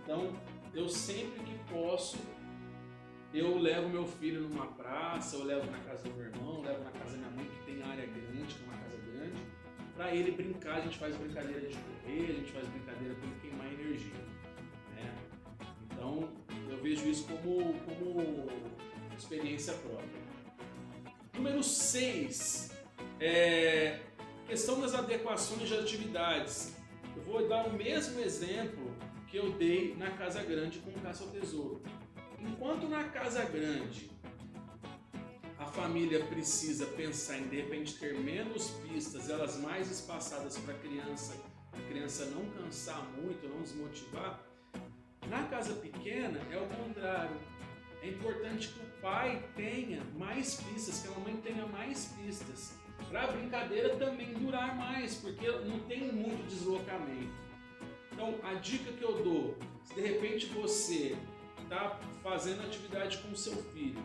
Então, 0.03 0.33
eu 0.73 0.87
sempre 0.87 1.43
que 1.43 1.57
posso, 1.71 2.17
eu 3.33 3.57
levo 3.57 3.89
meu 3.89 4.05
filho 4.05 4.47
numa 4.47 4.67
praça, 4.67 5.35
eu 5.35 5.43
levo 5.43 5.69
na 5.69 5.79
casa 5.79 6.03
do 6.03 6.15
meu 6.15 6.25
irmão, 6.27 6.61
levo 6.61 6.83
na 6.83 6.91
casa 6.91 7.11
da 7.11 7.17
minha 7.17 7.31
mãe, 7.31 7.45
que 7.45 7.71
tem 7.71 7.83
área 7.83 8.05
grande, 8.05 8.55
que 8.55 8.63
é 8.63 8.67
uma 8.67 8.77
para 9.97 10.13
ele 10.13 10.31
brincar, 10.31 10.75
a 10.75 10.81
gente 10.81 10.97
faz 10.99 11.15
brincadeira 11.17 11.67
de 11.67 11.75
correr, 11.75 12.29
a 12.29 12.33
gente 12.33 12.51
faz 12.51 12.67
brincadeira 12.67 13.15
ele 13.15 13.39
queimar 13.41 13.65
energia. 13.73 14.13
Né? 14.93 15.15
Então 15.85 16.29
eu 16.69 16.77
vejo 16.77 17.07
isso 17.07 17.27
como, 17.27 17.73
como 17.79 18.45
experiência 19.17 19.73
própria. 19.73 20.26
Número 21.37 21.63
6, 21.63 22.71
é, 23.19 23.99
questão 24.47 24.81
das 24.81 24.93
adequações 24.93 25.69
de 25.69 25.75
atividades. 25.75 26.75
Eu 27.15 27.21
vou 27.23 27.47
dar 27.47 27.67
o 27.67 27.73
mesmo 27.73 28.19
exemplo 28.19 28.93
que 29.27 29.37
eu 29.37 29.51
dei 29.51 29.95
na 29.95 30.11
Casa 30.11 30.43
Grande 30.43 30.79
com 30.79 30.89
o 30.89 31.01
Caça 31.01 31.23
ao 31.23 31.29
Tesouro. 31.29 31.81
Enquanto 32.39 32.89
na 32.89 33.03
Casa 33.05 33.45
Grande 33.45 34.09
família 35.77 36.25
precisa 36.25 36.87
pensar 36.87 37.37
em 37.37 37.47
de 37.49 37.57
repente 37.57 37.93
ter 37.99 38.19
menos 38.19 38.71
pistas, 38.81 39.29
elas 39.29 39.57
mais 39.57 39.91
espaçadas 39.91 40.57
para 40.57 40.73
a 40.73 40.77
criança, 40.79 41.35
a 41.71 41.87
criança 41.87 42.25
não 42.25 42.49
cansar 42.49 43.07
muito, 43.15 43.47
não 43.47 43.61
desmotivar. 43.61 44.41
Na 45.29 45.43
casa 45.43 45.75
pequena 45.75 46.39
é 46.51 46.57
o 46.57 46.65
contrário. 46.67 47.37
É 48.01 48.09
importante 48.09 48.69
que 48.69 48.79
o 48.79 49.01
pai 49.01 49.43
tenha 49.55 50.03
mais 50.17 50.55
pistas, 50.61 51.01
que 51.01 51.07
a 51.07 51.11
mamãe 51.11 51.35
tenha 51.37 51.65
mais 51.65 52.13
pistas, 52.17 52.77
para 53.09 53.23
a 53.23 53.31
brincadeira 53.31 53.95
também 53.97 54.33
durar 54.33 54.75
mais, 54.75 55.15
porque 55.15 55.49
não 55.49 55.79
tem 55.81 56.11
muito 56.11 56.47
deslocamento. 56.47 57.33
Então, 58.11 58.35
a 58.43 58.55
dica 58.55 58.91
que 58.91 59.03
eu 59.03 59.23
dou, 59.23 59.57
se 59.83 59.93
de 59.93 60.01
repente 60.01 60.47
você 60.47 61.15
está 61.63 61.99
fazendo 62.23 62.63
atividade 62.63 63.17
com 63.19 63.35
seu 63.35 63.55
filho 63.73 64.03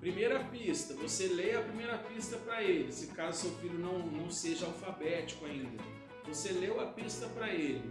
Primeira 0.00 0.38
pista, 0.44 0.94
você 0.94 1.26
lê 1.26 1.56
a 1.56 1.62
primeira 1.62 1.98
pista 1.98 2.36
para 2.36 2.62
ele, 2.62 2.92
se 2.92 3.08
caso 3.08 3.48
seu 3.48 3.50
filho 3.58 3.78
não, 3.78 3.98
não 3.98 4.30
seja 4.30 4.66
alfabético 4.66 5.46
ainda. 5.46 5.82
Você 6.28 6.52
leu 6.52 6.80
a 6.80 6.86
pista 6.86 7.26
para 7.28 7.52
ele. 7.52 7.90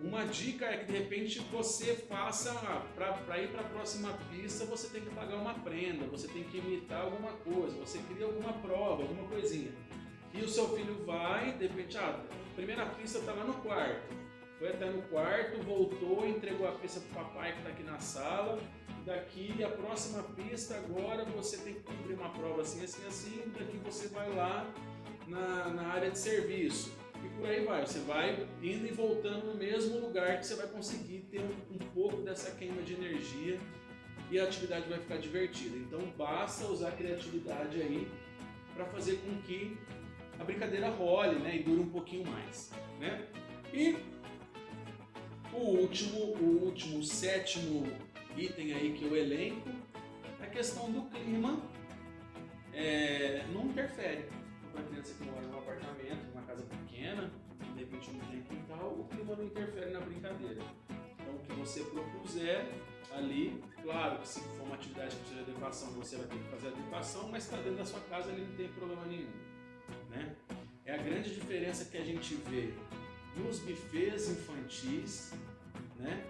Uma 0.00 0.26
dica 0.26 0.66
é 0.66 0.76
que 0.76 0.92
de 0.92 0.98
repente 0.98 1.38
você 1.50 1.94
faça, 1.94 2.52
para 2.94 3.42
ir 3.42 3.48
para 3.48 3.62
a 3.62 3.64
próxima 3.64 4.12
pista, 4.30 4.64
você 4.66 4.88
tem 4.88 5.02
que 5.02 5.14
pagar 5.14 5.36
uma 5.36 5.54
prenda, 5.54 6.04
você 6.06 6.28
tem 6.28 6.44
que 6.44 6.58
imitar 6.58 7.02
alguma 7.02 7.32
coisa, 7.32 7.76
você 7.76 7.98
cria 7.98 8.26
alguma 8.26 8.52
prova, 8.52 9.02
alguma 9.02 9.26
coisinha. 9.28 9.72
E 10.34 10.42
o 10.42 10.48
seu 10.48 10.68
filho 10.76 11.02
vai, 11.06 11.52
de 11.52 11.66
repente, 11.66 11.96
ah, 11.96 12.20
a 12.20 12.54
primeira 12.54 12.84
pista 12.86 13.18
está 13.18 13.32
lá 13.32 13.44
no 13.44 13.54
quarto. 13.54 14.14
Foi 14.58 14.68
até 14.68 14.86
no 14.90 15.02
quarto, 15.02 15.62
voltou, 15.62 16.26
entregou 16.26 16.68
a 16.68 16.72
pista 16.72 17.00
para 17.00 17.22
o 17.22 17.24
papai 17.24 17.52
que 17.52 17.58
está 17.58 17.70
aqui 17.70 17.82
na 17.82 17.98
sala 17.98 18.60
daqui 19.06 19.62
a 19.62 19.68
próxima 19.68 20.24
pista 20.34 20.76
agora 20.76 21.24
você 21.24 21.56
tem 21.58 21.74
que 21.74 21.80
cumprir 21.80 22.18
uma 22.18 22.28
prova 22.30 22.62
assim, 22.62 22.82
assim, 22.82 23.06
assim, 23.06 23.52
daqui 23.56 23.78
você 23.78 24.08
vai 24.08 24.28
lá 24.34 24.68
na, 25.28 25.68
na 25.68 25.86
área 25.92 26.10
de 26.10 26.18
serviço. 26.18 26.92
E 27.24 27.28
por 27.36 27.46
aí 27.46 27.64
vai, 27.64 27.86
você 27.86 28.00
vai 28.00 28.46
indo 28.62 28.86
e 28.86 28.92
voltando 28.92 29.46
no 29.46 29.54
mesmo 29.54 29.98
lugar 29.98 30.38
que 30.38 30.46
você 30.46 30.54
vai 30.54 30.66
conseguir 30.66 31.20
ter 31.30 31.40
um, 31.40 31.74
um 31.74 31.78
pouco 31.94 32.22
dessa 32.22 32.50
queima 32.52 32.82
de 32.82 32.94
energia 32.94 33.58
e 34.30 34.38
a 34.38 34.44
atividade 34.44 34.88
vai 34.88 34.98
ficar 34.98 35.16
divertida. 35.18 35.76
Então 35.76 36.00
basta 36.16 36.66
usar 36.66 36.88
a 36.88 36.92
criatividade 36.92 37.80
aí 37.80 38.08
para 38.74 38.84
fazer 38.86 39.16
com 39.16 39.40
que 39.42 39.76
a 40.38 40.44
brincadeira 40.44 40.90
role 40.90 41.38
né, 41.38 41.56
e 41.56 41.62
dure 41.62 41.80
um 41.80 41.90
pouquinho 41.90 42.26
mais. 42.26 42.70
Né? 43.00 43.26
E 43.72 43.96
o 45.52 45.58
último, 45.58 46.18
o 46.18 46.64
último, 46.64 47.02
sétimo 47.02 47.86
item 48.36 48.74
aí 48.74 48.92
que 48.92 49.04
eu 49.04 49.16
elenco, 49.16 49.70
a 50.40 50.46
questão 50.46 50.90
do 50.90 51.02
clima 51.10 51.58
é, 52.72 53.44
não 53.52 53.66
interfere. 53.66 54.24
Para 54.72 54.82
a 54.82 54.84
criança 54.88 55.14
que 55.14 55.24
mora 55.24 55.46
num 55.46 55.58
apartamento, 55.58 56.25
pequena, 57.06 57.30
de 57.74 57.80
repente 57.80 58.10
não 58.10 58.20
tem 58.26 58.42
quintal, 58.42 58.88
o 58.98 59.04
clima 59.04 59.36
não 59.36 59.44
interfere 59.44 59.90
na 59.92 60.00
brincadeira. 60.00 60.62
Então 61.20 61.34
o 61.34 61.38
que 61.38 61.52
você 61.52 61.84
propuser 61.84 62.66
ali, 63.12 63.62
claro 63.82 64.18
que 64.18 64.28
se 64.28 64.40
for 64.40 64.64
uma 64.64 64.74
atividade 64.74 65.14
que 65.14 65.20
precisa 65.20 65.44
de 65.44 65.50
adequação, 65.50 65.90
você 65.92 66.16
vai 66.16 66.26
ter 66.26 66.38
que 66.38 66.50
fazer 66.50 66.68
adequação, 66.68 67.28
mas 67.28 67.44
está 67.44 67.56
dentro 67.58 67.76
da 67.76 67.84
sua 67.84 68.00
casa 68.00 68.30
ali 68.30 68.42
não 68.42 68.56
tem 68.56 68.68
problema 68.68 69.04
nenhum. 69.06 69.30
Né? 70.10 70.34
É 70.84 70.94
a 70.94 71.02
grande 71.02 71.32
diferença 71.32 71.84
que 71.84 71.96
a 71.96 72.04
gente 72.04 72.34
vê 72.34 72.74
nos 73.36 73.60
bufês 73.60 74.28
infantis, 74.30 75.32
né? 75.98 76.24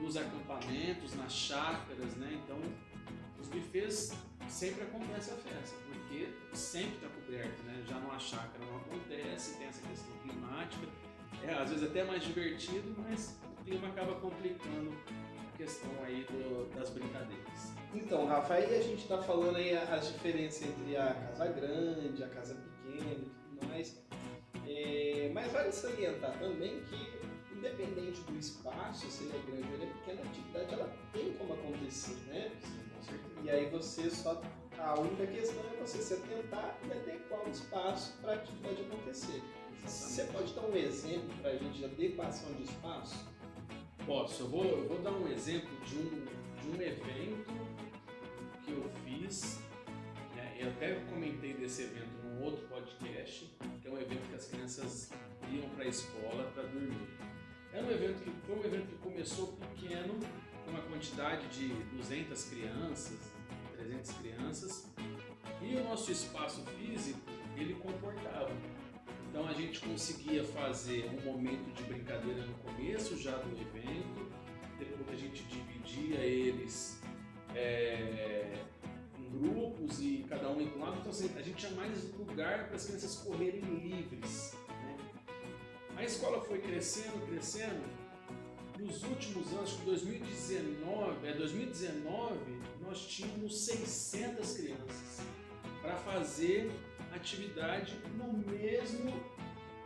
nos 0.00 0.16
acampamentos, 0.16 1.14
nas 1.14 1.32
chácaras, 1.32 2.16
né? 2.16 2.40
Então, 2.42 2.58
os 3.40 3.46
bufês 3.46 4.12
sempre 4.48 4.82
acontece 4.82 5.30
a 5.30 5.36
festa, 5.36 5.76
porque 5.86 6.28
sempre 6.52 6.96
está 6.96 7.08
coberto, 7.32 7.62
né? 7.64 7.82
Já 7.88 7.98
numa 7.98 8.18
chácara 8.18 8.64
não 8.66 8.76
acontece, 8.76 9.56
tem 9.56 9.66
essa 9.66 9.80
questão 9.86 10.14
climática. 10.22 10.86
É, 11.42 11.54
às 11.54 11.70
vezes 11.70 11.88
até 11.88 12.04
mais 12.04 12.22
divertido, 12.22 12.94
mas 12.98 13.38
o 13.58 13.64
clima 13.64 13.88
acaba 13.88 14.14
complicando 14.16 14.92
a 15.52 15.56
questão 15.56 15.90
aí 16.04 16.24
do, 16.24 16.68
das 16.74 16.90
brincadeiras. 16.90 17.72
Então, 17.94 18.26
Rafa, 18.26 18.54
aí 18.54 18.76
a 18.76 18.82
gente 18.82 19.02
está 19.02 19.18
falando 19.22 19.56
aí 19.56 19.76
as 19.76 20.12
diferenças 20.12 20.68
entre 20.68 20.96
a 20.96 21.14
casa 21.14 21.46
grande, 21.48 22.22
a 22.22 22.28
casa 22.28 22.54
pequena 22.54 23.12
e 23.12 23.30
tudo 23.48 23.66
mais. 23.66 23.98
É, 24.66 25.30
mas 25.32 25.50
vale 25.52 25.72
salientar 25.72 26.38
também 26.38 26.82
que, 26.82 27.56
independente 27.56 28.20
do 28.22 28.38
espaço, 28.38 29.10
se 29.10 29.24
ele 29.24 29.36
é 29.36 29.50
grande 29.50 29.68
ou 29.68 29.74
ele 29.74 29.84
é 29.84 29.86
pequeno, 29.86 30.20
a 30.22 30.26
atividade 30.26 30.74
ela 30.74 30.92
tem 31.12 31.32
como 31.34 31.54
acontecer, 31.54 32.16
né? 32.28 32.52
E 33.42 33.50
aí 33.50 33.68
você 33.70 34.08
só. 34.10 34.40
A 34.84 34.98
única 34.98 35.26
questão 35.26 35.62
é 35.72 35.80
você 35.80 36.02
se 36.02 36.14
atentar 36.14 36.76
e 36.84 36.92
adequar 36.92 37.46
o 37.46 37.50
espaço 37.50 38.14
para 38.20 38.32
a 38.32 38.34
atividade 38.34 38.82
acontecer. 38.82 39.42
Você 39.84 40.24
pode 40.24 40.52
dar 40.54 40.62
um 40.62 40.76
exemplo 40.76 41.28
para 41.40 41.52
a 41.52 41.56
gente 41.56 41.78
de 41.78 41.84
adequação 41.84 42.52
de 42.54 42.64
espaço? 42.64 43.24
Posso, 44.04 44.42
eu 44.42 44.48
vou, 44.48 44.64
eu 44.64 44.88
vou 44.88 44.98
dar 45.00 45.12
um 45.12 45.28
exemplo 45.28 45.70
de 45.86 45.96
um, 45.96 46.24
de 46.60 46.76
um 46.76 46.82
evento 46.82 47.52
que 48.64 48.72
eu 48.72 48.90
fiz. 49.04 49.60
Né? 50.34 50.56
Eu 50.58 50.70
até 50.70 50.94
comentei 51.08 51.54
desse 51.54 51.82
evento 51.82 52.10
num 52.24 52.42
outro 52.42 52.66
podcast, 52.66 53.56
que 53.80 53.88
é 53.88 53.90
um 53.90 53.98
evento 53.98 54.28
que 54.28 54.34
as 54.34 54.46
crianças 54.46 55.10
iam 55.50 55.68
para 55.70 55.84
a 55.84 55.88
escola 55.88 56.50
para 56.54 56.64
dormir. 56.64 57.08
Era 57.72 57.86
um 57.86 57.90
evento 57.90 58.22
que 58.22 58.30
foi 58.46 58.56
um 58.56 58.64
evento 58.64 58.86
que 58.88 58.98
começou 58.98 59.52
pequeno, 59.52 60.18
com 60.64 60.70
uma 60.72 60.82
quantidade 60.82 61.46
de 61.48 61.68
200 61.96 62.44
crianças, 62.44 63.31
300 63.82 64.12
crianças, 64.12 64.86
e 65.60 65.76
o 65.76 65.84
nosso 65.84 66.10
espaço 66.10 66.62
físico 66.78 67.20
ele 67.56 67.74
comportava. 67.74 68.50
Então 69.28 69.46
a 69.48 69.52
gente 69.54 69.80
conseguia 69.80 70.44
fazer 70.44 71.10
um 71.10 71.24
momento 71.24 71.72
de 71.74 71.82
brincadeira 71.84 72.44
no 72.44 72.54
começo 72.54 73.16
já 73.16 73.36
do 73.38 73.50
evento, 73.60 74.30
depois 74.78 75.08
a 75.08 75.16
gente 75.16 75.42
dividia 75.44 76.18
eles 76.18 77.00
é, 77.54 78.52
em 79.18 79.30
grupos 79.30 80.00
e 80.00 80.24
cada 80.28 80.50
um 80.50 80.60
em 80.60 80.68
um 80.74 80.80
lado, 80.80 80.98
então 80.98 81.10
assim, 81.10 81.30
a 81.36 81.42
gente 81.42 81.56
tinha 81.56 81.72
mais 81.72 82.12
lugar 82.14 82.66
para 82.66 82.76
as 82.76 82.86
crianças 82.86 83.16
correrem 83.16 83.60
livres. 83.60 84.54
Né? 84.68 84.96
A 85.96 86.04
escola 86.04 86.40
foi 86.44 86.58
crescendo, 86.58 87.26
crescendo. 87.26 88.02
Nos 88.78 89.04
últimos 89.04 89.52
anos, 89.52 89.78
de 89.78 89.84
2019, 89.84 91.26
é 91.26 91.34
2019, 91.34 92.36
nós 92.92 93.06
tínhamos 93.06 93.58
600 93.58 94.52
crianças 94.52 95.20
para 95.80 95.96
fazer 95.96 96.70
atividade 97.14 97.98
no 98.18 98.34
mesmo 98.34 99.18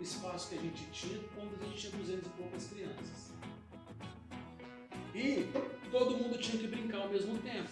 espaço 0.01 0.49
que 0.49 0.57
a 0.57 0.61
gente 0.61 0.85
tinha 0.91 1.21
quando 1.33 1.57
a 1.63 1.67
gente 1.67 1.89
tinha 1.89 1.93
200 1.93 2.27
e 2.27 2.31
poucas 2.31 2.67
crianças. 2.67 3.31
E 5.15 5.47
todo 5.93 6.17
mundo 6.17 6.37
tinha 6.37 6.59
que 6.59 6.67
brincar 6.67 7.03
ao 7.03 7.09
mesmo 7.09 7.39
tempo. 7.39 7.71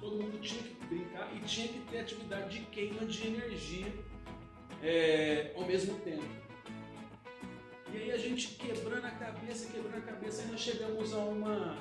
Todo 0.00 0.16
mundo 0.16 0.40
tinha 0.40 0.60
que 0.60 0.74
brincar 0.86 1.32
e 1.36 1.38
tinha 1.46 1.68
que 1.68 1.78
ter 1.88 2.00
atividade 2.00 2.58
de 2.58 2.66
queima 2.66 3.06
de 3.06 3.28
energia 3.28 3.92
é, 4.82 5.52
ao 5.54 5.64
mesmo 5.64 6.00
tempo. 6.00 6.24
E 7.92 7.96
aí 7.96 8.10
a 8.10 8.18
gente 8.18 8.48
quebrando 8.56 9.06
a 9.06 9.12
cabeça, 9.12 9.70
quebrando 9.70 9.98
a 9.98 10.00
cabeça, 10.00 10.42
aí 10.42 10.48
nós 10.48 10.60
chegamos 10.60 11.14
a 11.14 11.18
uma, 11.18 11.78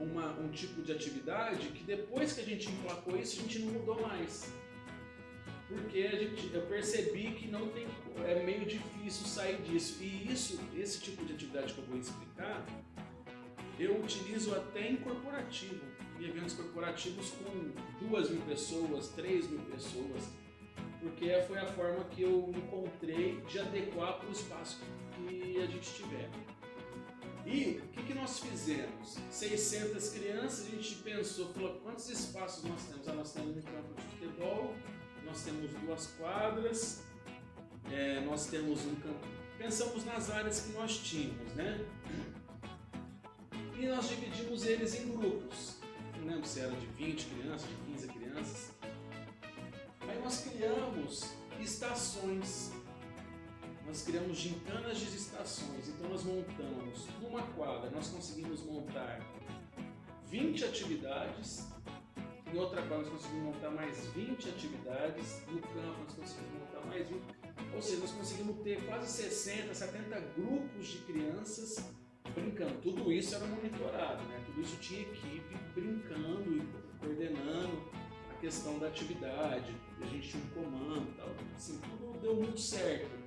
uma, 0.00 0.32
um 0.38 0.48
tipo 0.48 0.82
de 0.82 0.92
atividade 0.92 1.68
que 1.68 1.84
depois 1.84 2.32
que 2.32 2.40
a 2.40 2.44
gente 2.44 2.70
emplacou 2.70 3.16
isso, 3.16 3.38
a 3.38 3.42
gente 3.42 3.58
não 3.60 3.72
mudou 3.72 4.00
mais 4.00 4.52
porque 5.70 6.00
a 6.00 6.16
gente, 6.16 6.52
eu 6.52 6.62
percebi 6.62 7.30
que 7.30 7.46
não 7.46 7.68
tem, 7.68 7.86
é 8.26 8.42
meio 8.42 8.66
difícil 8.66 9.24
sair 9.24 9.62
disso. 9.62 10.02
E 10.02 10.30
isso, 10.30 10.60
esse 10.76 11.00
tipo 11.00 11.24
de 11.24 11.32
atividade 11.32 11.72
que 11.72 11.78
eu 11.78 11.84
vou 11.84 11.96
explicar, 11.96 12.66
eu 13.78 14.02
utilizo 14.02 14.52
até 14.52 14.90
em 14.90 14.96
corporativo, 14.96 15.80
em 16.18 16.24
eventos 16.24 16.54
corporativos 16.54 17.30
com 17.30 18.04
duas 18.04 18.30
mil 18.30 18.42
pessoas, 18.42 19.08
três 19.10 19.48
mil 19.48 19.60
pessoas, 19.60 20.28
porque 21.00 21.30
foi 21.46 21.58
a 21.58 21.66
forma 21.66 22.04
que 22.06 22.22
eu 22.22 22.52
encontrei 22.54 23.40
de 23.48 23.60
adequar 23.60 24.18
para 24.18 24.28
o 24.28 24.32
espaço 24.32 24.82
que 25.14 25.60
a 25.60 25.66
gente 25.66 25.94
tiver. 25.94 26.28
E 27.46 27.80
o 27.84 27.88
que, 27.88 28.02
que, 28.02 28.14
nós 28.14 28.38
fizemos? 28.38 29.18
600 29.30 30.10
crianças, 30.10 30.66
a 30.66 30.70
gente 30.70 30.94
pensou, 30.96 31.52
falou, 31.52 31.80
quantos 31.80 32.08
espaços 32.08 32.64
nós 32.64 32.82
temos? 32.84 33.08
Ah, 33.08 33.12
nós 33.14 33.32
temos 33.32 33.56
um 33.56 33.62
campo 33.62 33.94
de 33.94 34.02
futebol, 34.02 34.74
nós 35.24 35.42
temos 35.42 35.70
duas 35.72 36.06
quadras, 36.18 37.02
é, 37.90 38.20
nós 38.20 38.46
temos 38.46 38.84
um 38.84 38.94
campo. 38.96 39.26
Pensamos 39.58 40.04
nas 40.04 40.30
áreas 40.30 40.60
que 40.60 40.72
nós 40.72 40.98
tínhamos, 40.98 41.52
né? 41.54 41.84
E 43.78 43.86
nós 43.86 44.08
dividimos 44.08 44.64
eles 44.64 44.94
em 44.94 45.10
grupos. 45.12 45.76
Não 46.18 46.28
lembro 46.28 46.46
se 46.46 46.60
era 46.60 46.72
de 46.72 46.86
20 46.86 47.26
crianças, 47.26 47.68
de 47.68 47.74
15 47.92 48.08
crianças. 48.08 48.70
Aí 50.06 50.20
nós 50.22 50.40
criamos 50.40 51.24
estações. 51.60 52.72
Nós 53.90 54.02
criamos 54.02 54.38
gincanas 54.38 54.98
de 54.98 55.16
estações. 55.16 55.88
Então 55.88 56.08
nós 56.08 56.22
montamos 56.22 57.08
numa 57.20 57.42
quadra, 57.42 57.90
nós 57.90 58.06
conseguimos 58.06 58.62
montar 58.62 59.20
20 60.28 60.64
atividades 60.64 61.66
em 62.52 62.56
outra 62.56 62.82
quadra 62.82 62.98
nós 62.98 63.08
conseguimos 63.08 63.54
montar 63.54 63.70
mais 63.70 64.06
20 64.06 64.48
atividades, 64.48 65.42
no 65.48 65.60
campo 65.60 66.04
nós 66.04 66.12
conseguimos 66.14 66.52
montar 66.60 66.86
mais 66.86 67.08
20. 67.08 67.20
Ou 67.74 67.82
seja, 67.82 67.96
nós 67.98 68.12
conseguimos 68.12 68.62
ter 68.62 68.86
quase 68.86 69.08
60, 69.08 69.74
70 69.74 70.20
grupos 70.36 70.86
de 70.86 70.98
crianças 70.98 71.84
brincando. 72.32 72.80
Tudo 72.82 73.12
isso 73.12 73.34
era 73.34 73.44
monitorado, 73.44 74.22
né? 74.28 74.40
Tudo 74.46 74.60
isso 74.60 74.76
tinha 74.76 75.00
equipe 75.00 75.56
brincando 75.74 76.56
e 76.56 76.68
coordenando 77.00 77.90
a 78.30 78.34
questão 78.40 78.78
da 78.78 78.86
atividade. 78.86 79.74
A 80.00 80.06
gente 80.06 80.28
tinha 80.28 80.44
um 80.44 80.48
comando 80.48 81.08
e 81.08 81.14
tal. 81.14 81.28
Assim, 81.56 81.78
tudo 81.78 82.20
deu 82.20 82.36
muito 82.36 82.60
certo. 82.60 83.19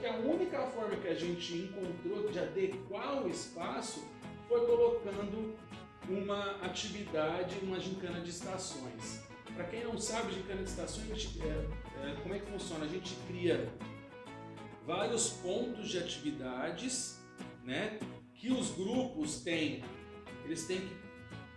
Que 0.00 0.06
a 0.06 0.16
única 0.16 0.60
forma 0.66 0.96
que 0.96 1.08
a 1.08 1.14
gente 1.14 1.54
encontrou 1.54 2.30
de 2.30 2.38
adequar 2.38 3.24
o 3.24 3.28
espaço 3.28 4.04
foi 4.48 4.66
colocando 4.66 5.56
uma 6.08 6.52
atividade, 6.62 7.58
uma 7.62 7.78
gincana 7.78 8.20
de 8.20 8.30
estações. 8.30 9.22
Para 9.54 9.64
quem 9.64 9.84
não 9.84 9.98
sabe, 9.98 10.32
gincana 10.32 10.62
de 10.62 10.70
estações, 10.70 11.28
é, 11.40 12.08
é, 12.08 12.14
como 12.22 12.34
é 12.34 12.38
que 12.38 12.46
funciona? 12.50 12.84
A 12.84 12.88
gente 12.88 13.14
cria 13.26 13.68
vários 14.86 15.30
pontos 15.30 15.88
de 15.88 15.98
atividades, 15.98 17.20
né? 17.64 17.98
Que 18.34 18.50
os 18.50 18.70
grupos 18.70 19.40
têm, 19.40 19.82
eles 20.44 20.66
têm 20.66 20.80
que 20.80 20.96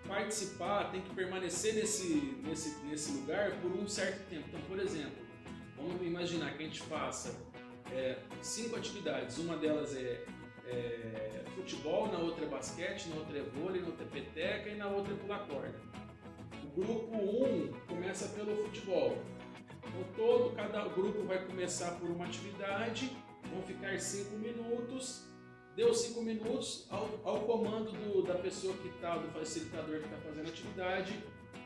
participar, 0.07 0.91
têm 0.91 1.01
que 1.01 1.13
permanecer 1.13 1.75
nesse, 1.75 2.37
nesse, 2.43 2.77
nesse 2.85 3.11
lugar 3.11 3.51
por 3.61 3.71
um 3.71 3.87
certo 3.87 4.27
tempo. 4.29 4.45
Então, 4.49 4.61
por 4.67 4.79
exemplo, 4.79 5.23
vamos 5.77 6.01
imaginar 6.01 6.57
que 6.57 6.63
a 6.63 6.65
gente 6.65 6.81
faça 6.81 7.39
é, 7.93 8.17
cinco 8.41 8.75
atividades. 8.75 9.37
Uma 9.37 9.57
delas 9.57 9.95
é 9.95 10.23
é, 10.65 11.43
futebol, 11.55 12.07
na 12.11 12.19
outra 12.19 12.45
é 12.45 12.47
basquete, 12.47 13.09
na 13.09 13.17
outra 13.17 13.37
é 13.37 13.41
vôlei, 13.41 13.81
na 13.81 13.87
outra 13.87 14.05
é 14.05 14.07
peteca 14.07 14.69
e 14.69 14.75
na 14.75 14.87
outra 14.87 15.13
é 15.13 15.17
pular 15.17 15.47
corda. 15.47 15.79
O 16.63 16.81
grupo 16.81 17.15
1 17.15 17.45
um 17.45 17.73
começa 17.87 18.29
pelo 18.29 18.55
futebol. 18.63 19.17
Então 19.87 20.03
todo, 20.15 20.55
cada 20.55 20.87
grupo 20.87 21.23
vai 21.23 21.45
começar 21.45 21.91
por 21.99 22.09
uma 22.09 22.25
atividade, 22.25 23.11
vão 23.51 23.61
ficar 23.63 23.99
5 23.99 24.37
minutos, 24.37 25.29
Deu 25.73 25.93
cinco 25.93 26.21
minutos, 26.21 26.85
ao, 26.89 27.07
ao 27.23 27.39
comando 27.41 27.93
do, 27.93 28.23
da 28.23 28.35
pessoa 28.35 28.75
que 28.75 28.89
está, 28.89 29.17
do 29.17 29.29
facilitador 29.29 29.99
que 29.99 30.05
está 30.05 30.17
fazendo 30.17 30.47
a 30.47 30.49
atividade, 30.49 31.23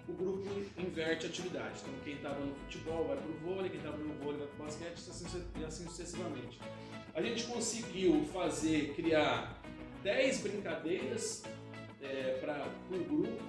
o 0.07 0.13
grupo 0.13 0.47
inverte 0.77 1.25
a 1.25 1.29
atividade. 1.29 1.79
Então, 1.81 1.93
quem 2.03 2.15
estava 2.15 2.39
no 2.39 2.55
futebol 2.55 3.05
vai 3.07 3.17
para 3.17 3.29
o 3.29 3.33
vôlei, 3.33 3.69
quem 3.69 3.79
estava 3.79 3.97
no 3.97 4.13
vôlei 4.15 4.39
vai 4.39 4.47
para 4.47 4.55
o 4.55 4.65
basquete 4.65 4.93
assim, 4.93 5.43
e 5.59 5.63
assim 5.63 5.85
sucessivamente. 5.85 6.59
A 7.13 7.21
gente 7.21 7.43
conseguiu 7.45 8.25
fazer, 8.25 8.93
criar 8.95 9.61
10 10.03 10.41
brincadeiras 10.41 11.43
é, 12.01 12.37
para 12.41 12.67
o 12.91 13.03
grupo, 13.03 13.43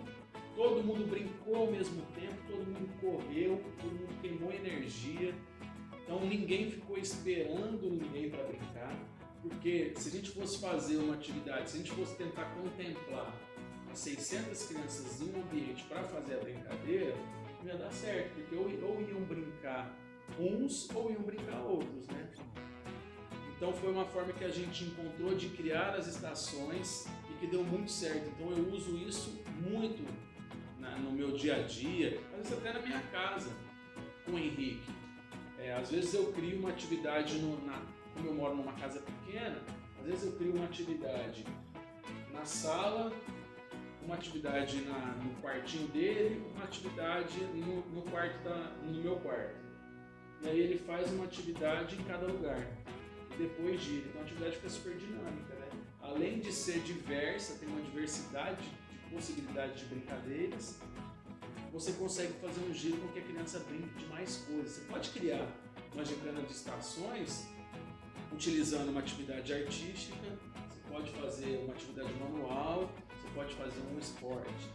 todo 0.55 0.83
mundo 0.83 1.07
brincou 1.07 1.57
ao 1.57 1.71
mesmo 1.71 2.03
tempo, 2.15 2.35
todo 2.49 2.65
mundo 2.65 2.89
correu, 3.01 3.63
todo 3.81 3.93
mundo 3.93 4.21
queimou 4.23 4.53
energia, 4.53 5.35
então 6.03 6.25
ninguém 6.25 6.71
ficou 6.71 6.97
esperando 6.97 7.91
ninguém 7.91 8.31
para 8.31 8.45
brincar, 8.45 8.97
porque 9.43 9.93
se 9.97 10.09
a 10.09 10.13
gente 10.13 10.31
fosse 10.31 10.59
fazer 10.59 10.97
uma 10.97 11.15
atividade, 11.15 11.71
se 11.71 11.77
a 11.77 11.79
gente 11.81 11.93
fosse 11.93 12.17
tentar 12.17 12.45
contemplar 12.55 13.35
600 13.97 14.67
crianças 14.67 15.21
em 15.21 15.33
um 15.35 15.43
ambiente 15.43 15.85
para 15.85 16.03
fazer 16.05 16.35
a 16.35 16.39
brincadeira, 16.39 17.15
não 17.63 17.67
ia 17.67 17.77
dar 17.77 17.93
certo, 17.93 18.35
porque 18.35 18.55
ou, 18.55 18.65
ou 18.89 19.01
iam 19.03 19.21
brincar 19.23 19.95
uns 20.39 20.89
ou 20.95 21.11
iam 21.11 21.23
brincar 21.23 21.61
outros, 21.63 22.07
né? 22.09 22.31
Então 23.57 23.73
foi 23.73 23.91
uma 23.91 24.05
forma 24.05 24.33
que 24.33 24.45
a 24.45 24.51
gente 24.51 24.85
encontrou 24.85 25.35
de 25.35 25.49
criar 25.49 25.95
as 25.95 26.07
estações 26.07 27.07
e 27.31 27.35
que 27.41 27.47
deu 27.47 27.65
muito 27.65 27.91
certo. 27.91 28.29
Então 28.29 28.51
eu 28.51 28.71
uso 28.71 28.97
isso 28.99 29.43
muito 29.67 30.05
na, 30.79 30.97
no 30.99 31.11
meu 31.11 31.33
dia 31.33 31.57
a 31.57 31.63
dia, 31.63 32.21
às 32.33 32.49
vezes 32.49 32.53
até 32.53 32.73
na 32.75 32.81
minha 32.81 33.01
casa 33.11 33.51
com 34.25 34.33
o 34.33 34.39
Henrique. 34.39 34.93
É, 35.59 35.73
às 35.73 35.91
vezes 35.91 36.13
eu 36.13 36.33
crio 36.33 36.59
uma 36.59 36.69
atividade, 36.69 37.39
no, 37.39 37.65
na, 37.65 37.81
como 38.15 38.29
eu 38.29 38.35
moro 38.35 38.55
numa 38.55 38.73
casa 38.75 39.01
pequena, 39.01 39.63
às 39.99 40.07
vezes 40.07 40.27
eu 40.27 40.33
crio 40.33 40.55
uma 40.55 40.67
atividade 40.67 41.45
na 42.33 42.45
sala 42.45 43.11
uma 44.07 44.15
atividade 44.15 44.81
na, 44.83 45.17
no 45.23 45.35
quartinho 45.43 45.89
dele, 45.89 46.43
uma 46.55 46.65
atividade 46.65 47.39
no, 47.55 47.85
no 47.91 48.03
quarto 48.03 48.43
da, 48.45 48.73
no 48.85 49.03
meu 49.03 49.17
quarto. 49.17 49.57
E 50.43 50.49
aí 50.49 50.61
ele 50.61 50.79
faz 50.79 51.11
uma 51.13 51.25
atividade 51.25 51.97
em 51.97 52.05
cada 52.05 52.27
lugar. 52.27 52.61
E 53.33 53.37
depois 53.37 53.81
gira. 53.81 54.07
Então 54.09 54.21
a 54.21 54.25
atividade 54.25 54.57
fica 54.57 54.69
super 54.69 54.97
dinâmica, 54.97 55.55
né? 55.55 55.69
Além 56.01 56.39
de 56.39 56.53
ser 56.53 56.79
diversa, 56.81 57.59
tem 57.59 57.69
uma 57.69 57.83
diversidade 57.83 58.63
de 58.63 59.15
possibilidades 59.15 59.81
de 59.81 59.87
brincadeiras, 59.87 60.79
você 61.73 61.93
consegue 61.93 62.33
fazer 62.35 62.61
um 62.61 62.73
giro 62.73 62.97
com 62.99 63.09
que 63.09 63.19
a 63.19 63.23
criança 63.23 63.59
brinque 63.59 63.99
de 63.99 64.07
mais 64.07 64.39
coisas. 64.49 64.73
Você 64.73 64.81
pode 64.83 65.11
criar 65.11 65.47
uma 65.93 66.05
gincana 66.05 66.41
de 66.43 66.53
estações 66.53 67.47
utilizando 68.33 68.91
uma 68.91 69.01
atividade 69.01 69.53
artística, 69.53 70.17
você 70.69 70.81
pode 70.89 71.11
fazer 71.11 71.61
uma 71.65 71.75
atividade 71.75 72.13
manual, 72.15 72.91
pode 73.37 73.55
fazer 73.55 73.81
um 73.93 73.99
esporte. 73.99 74.71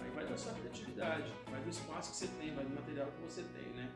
Aí 0.00 0.10
vai 0.10 0.26
da 0.26 0.36
sua 0.36 0.54
criatividade, 0.54 1.30
vai 1.50 1.60
do 1.60 1.68
espaço 1.68 2.10
que 2.12 2.16
você 2.16 2.26
tem, 2.40 2.54
vai 2.54 2.64
do 2.64 2.74
material 2.74 3.08
que 3.12 3.20
você 3.20 3.42
tem, 3.42 3.68
né? 3.74 3.92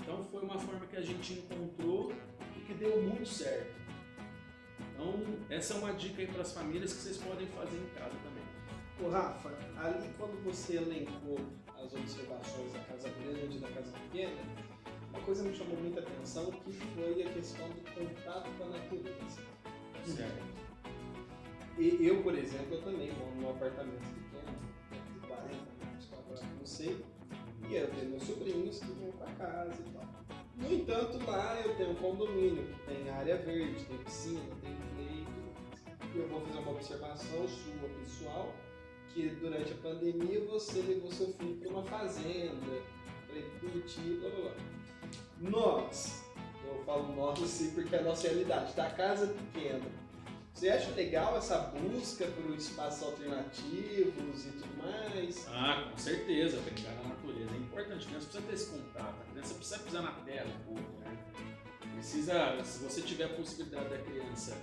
Então 0.00 0.24
foi 0.24 0.42
uma 0.42 0.58
forma 0.58 0.84
que 0.86 0.96
a 0.96 1.00
gente 1.00 1.34
encontrou 1.34 2.12
e 2.56 2.60
que 2.60 2.74
deu 2.74 3.00
muito 3.00 3.24
certo. 3.24 3.80
Então 4.80 5.22
essa 5.48 5.74
é 5.74 5.76
uma 5.78 5.94
dica 5.94 6.20
aí 6.20 6.26
para 6.26 6.42
as 6.42 6.52
famílias 6.52 6.92
que 6.92 6.98
vocês 6.98 7.16
podem 7.18 7.46
fazer 7.46 7.78
em 7.78 7.88
casa 7.90 8.16
também. 8.24 8.44
Ô 9.00 9.08
Rafa, 9.08 9.48
ali 9.78 10.12
quando 10.18 10.42
você 10.42 10.76
elencou 10.76 11.38
as 11.78 11.94
observações 11.94 12.72
da 12.72 12.80
casa 12.80 13.08
grande 13.08 13.56
e 13.56 13.60
da 13.60 13.68
casa 13.68 13.92
pequena, 13.92 14.42
uma 15.10 15.20
coisa 15.22 15.44
me 15.44 15.56
chamou 15.56 15.76
muita 15.76 16.00
atenção 16.00 16.50
que 16.50 16.72
foi 16.72 17.22
a 17.22 17.30
questão 17.30 17.68
do 17.68 17.80
contato 17.94 18.50
com 18.58 18.64
a 18.64 18.68
natureza. 18.68 19.42
Certo. 20.04 20.69
E 21.80 22.06
eu, 22.06 22.22
por 22.22 22.36
exemplo, 22.36 22.74
eu 22.74 22.82
também 22.82 23.10
moro 23.12 23.34
num 23.36 23.50
apartamento 23.52 24.02
pequeno, 24.02 24.58
de 25.14 25.26
40 25.26 25.48
metros 25.80 26.06
quadrados, 26.10 26.58
não 26.58 26.66
sei. 26.66 27.02
E 27.70 27.74
eu 27.74 27.88
tenho 27.88 28.10
meus 28.10 28.22
sobrinhos 28.22 28.80
que 28.80 28.92
vão 28.92 29.12
para 29.12 29.32
casa 29.32 29.74
e 29.80 29.90
tal. 29.94 30.06
No 30.56 30.74
entanto, 30.74 31.18
lá 31.26 31.58
eu 31.58 31.74
tenho 31.76 31.92
um 31.92 31.94
condomínio 31.94 32.64
que 32.66 32.80
tem 32.84 33.08
área 33.08 33.38
verde, 33.38 33.82
tem 33.86 33.96
piscina, 33.96 34.42
tem 34.60 34.76
e 35.00 36.18
Eu 36.18 36.28
vou 36.28 36.42
fazer 36.42 36.58
uma 36.58 36.72
observação 36.72 37.48
sua, 37.48 37.88
pessoal, 37.98 38.52
que 39.08 39.30
durante 39.36 39.72
a 39.72 39.76
pandemia 39.76 40.44
você 40.44 40.82
levou 40.82 41.10
seu 41.10 41.32
filho 41.32 41.56
para 41.56 41.68
uma 41.70 41.82
fazenda, 41.84 42.82
para 43.26 43.36
ele 43.36 43.58
curtir, 43.58 44.20
blá 44.20 44.28
blá 44.28 44.40
blá. 44.40 44.54
Nós, 45.40 46.24
eu 46.62 46.84
falo 46.84 47.16
nós 47.16 47.38
sim 47.38 47.70
porque 47.70 47.96
é 47.96 48.00
a 48.00 48.02
nossa 48.02 48.28
realidade, 48.28 48.74
da 48.74 48.90
casa 48.90 49.28
pequena, 49.28 49.86
você 50.60 50.68
acha 50.68 50.90
legal 50.90 51.38
essa 51.38 51.56
busca 51.56 52.26
por 52.26 52.54
espaços 52.54 53.02
alternativos 53.02 54.44
e 54.44 54.50
tudo 54.50 54.76
mais? 54.76 55.48
Ah, 55.48 55.88
com 55.90 55.96
certeza, 55.96 56.60
brincar 56.60 56.94
na 56.96 57.08
natureza 57.08 57.50
é 57.54 57.56
importante. 57.56 58.04
A 58.04 58.08
criança 58.08 58.26
precisa 58.26 58.42
ter 58.42 58.52
esse 58.52 58.70
contato, 58.70 59.14
a 59.22 59.32
criança 59.32 59.54
precisa 59.54 59.78
pisar 59.78 60.02
na 60.02 60.12
terra 60.12 60.46
um 60.46 60.74
pouco, 60.74 60.98
né? 60.98 61.16
Precisa, 61.94 62.62
se 62.62 62.84
você 62.84 63.00
tiver 63.00 63.24
a 63.24 63.28
possibilidade 63.30 63.88
da 63.88 63.98
criança 64.00 64.54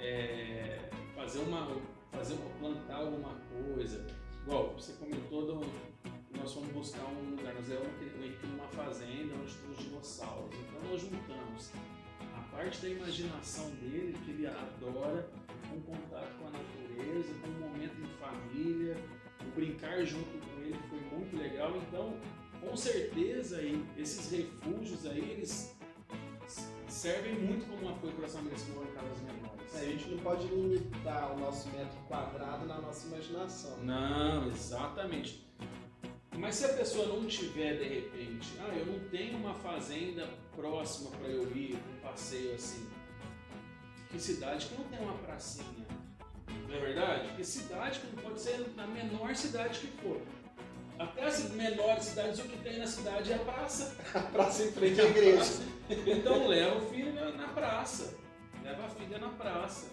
é, 0.00 0.88
fazer 1.14 1.40
uma, 1.40 1.68
fazer 2.10 2.32
uma, 2.32 2.50
plantar 2.58 2.96
alguma 2.96 3.34
coisa, 3.50 4.06
igual 4.40 4.72
você 4.72 4.94
comentou, 4.94 5.44
do, 5.44 5.66
nós 6.34 6.50
fomos 6.50 6.70
buscar 6.70 7.04
um 7.04 7.36
lugar, 7.36 7.52
nós 7.54 7.68
Henrique 7.68 8.46
numa 8.46 8.68
fazenda 8.68 9.34
onde 9.34 9.54
tem 9.54 9.70
os 9.70 9.78
dinossauros, 9.80 10.54
então 10.54 10.90
nós 10.90 10.98
juntamos 10.98 11.72
parte 12.56 12.80
da 12.80 12.88
imaginação 12.88 13.68
dele, 13.72 14.16
que 14.24 14.30
ele 14.30 14.46
adora, 14.46 15.28
um 15.74 15.80
contato 15.80 16.38
com 16.38 16.46
a 16.46 16.50
natureza, 16.50 17.34
com 17.42 17.48
um 17.48 17.68
momento 17.68 18.00
em 18.00 18.08
família, 18.18 18.96
o 19.46 19.50
brincar 19.54 20.02
junto 20.04 20.38
com 20.38 20.62
ele 20.62 20.78
foi 20.88 21.00
muito 21.00 21.36
legal. 21.36 21.76
Então, 21.76 22.14
com 22.60 22.74
certeza, 22.74 23.58
aí, 23.58 23.84
esses 23.98 24.30
refúgios 24.30 25.04
aí, 25.04 25.32
eles 25.32 25.76
servem 26.88 27.34
muito 27.34 27.68
como 27.68 27.90
apoio 27.90 28.14
para 28.14 28.24
as 28.24 28.32
famílias 28.32 28.62
que 28.62 28.70
moram 28.70 28.88
em 28.88 28.94
casas 28.94 29.20
menores. 29.20 29.74
É, 29.74 29.78
a 29.80 29.84
gente 29.90 30.08
não 30.08 30.18
pode 30.18 30.46
limitar 30.46 31.36
o 31.36 31.38
nosso 31.38 31.68
metro 31.68 31.98
quadrado 32.08 32.66
na 32.66 32.80
nossa 32.80 33.06
imaginação. 33.06 33.76
Não, 33.84 34.48
exatamente. 34.48 35.45
Mas 36.38 36.56
se 36.56 36.66
a 36.66 36.74
pessoa 36.74 37.06
não 37.06 37.26
tiver 37.26 37.76
de 37.76 37.84
repente, 37.84 38.52
ah, 38.60 38.74
eu 38.76 38.86
não 38.86 38.98
tenho 39.08 39.36
uma 39.38 39.54
fazenda 39.54 40.28
próxima 40.54 41.10
para 41.10 41.28
eu 41.28 41.44
ir, 41.56 41.74
um 41.74 42.00
passeio 42.00 42.54
assim. 42.54 42.86
Que 44.10 44.20
cidade 44.20 44.66
que 44.66 44.74
não 44.74 44.84
tem 44.84 44.98
uma 45.00 45.14
pracinha? 45.18 45.86
Não 46.68 46.74
é 46.74 46.80
verdade? 46.80 47.36
Que 47.36 47.44
cidade 47.44 48.00
que 48.00 48.14
não 48.14 48.22
pode 48.22 48.40
ser 48.40 48.66
na 48.76 48.86
menor 48.86 49.34
cidade 49.34 49.80
que 49.80 49.86
for. 50.02 50.20
Até 50.98 51.24
as 51.24 51.50
menores 51.50 52.04
cidades, 52.04 52.38
o 52.38 52.44
que 52.44 52.56
tem 52.58 52.78
na 52.78 52.86
cidade 52.86 53.32
é 53.32 53.36
a 53.36 53.38
praça. 53.38 53.96
A 54.14 54.20
praça 54.20 54.64
em 54.64 54.72
frente 54.72 55.00
à 55.00 55.04
igreja. 55.04 55.62
Então 56.06 56.46
leva 56.46 56.78
o 56.78 56.90
filho 56.90 57.12
na, 57.12 57.32
na, 57.32 57.48
praça. 57.48 58.16
Leva 58.64 58.86
a 58.86 58.88
filha 58.88 59.18
na 59.18 59.28
praça. 59.28 59.88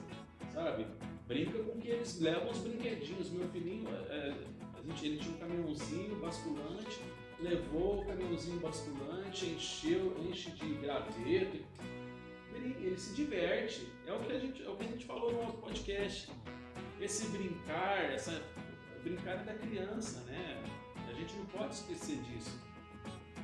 Sabe? 0.54 0.88
Brinca 1.28 1.60
com 1.60 1.78
que 1.80 1.90
eles 1.90 2.22
levam 2.22 2.50
os 2.50 2.60
brinquedinhos. 2.60 3.30
Meu 3.32 3.50
filhinho, 3.50 3.88
é, 4.10 4.30
gente, 4.30 4.73
ele 4.86 5.18
tinha 5.18 5.36
um 5.36 5.40
caminhãozinho 5.40 6.16
basculante, 6.18 7.02
levou 7.40 8.02
o 8.02 8.06
caminhãozinho 8.06 8.60
basculante, 8.60 9.46
encheu, 9.46 10.16
enche 10.20 10.52
de 10.52 10.74
graveto. 10.76 11.64
Ele, 12.54 12.76
ele 12.80 12.98
se 12.98 13.14
diverte. 13.14 13.88
É 14.06 14.14
o, 14.14 14.20
que 14.20 14.32
a 14.32 14.40
gente, 14.40 14.64
é 14.64 14.70
o 14.70 14.76
que 14.76 14.84
a 14.84 14.88
gente 14.88 15.06
falou 15.06 15.32
no 15.32 15.44
nosso 15.44 15.58
podcast. 15.58 16.32
Esse 17.00 17.28
brincar, 17.30 18.12
essa 18.12 18.44
brincar 19.04 19.44
da 19.44 19.54
criança, 19.54 20.22
né? 20.22 20.64
A 21.10 21.14
gente 21.14 21.36
não 21.36 21.46
pode 21.48 21.74
esquecer 21.74 22.18
disso. 22.18 22.58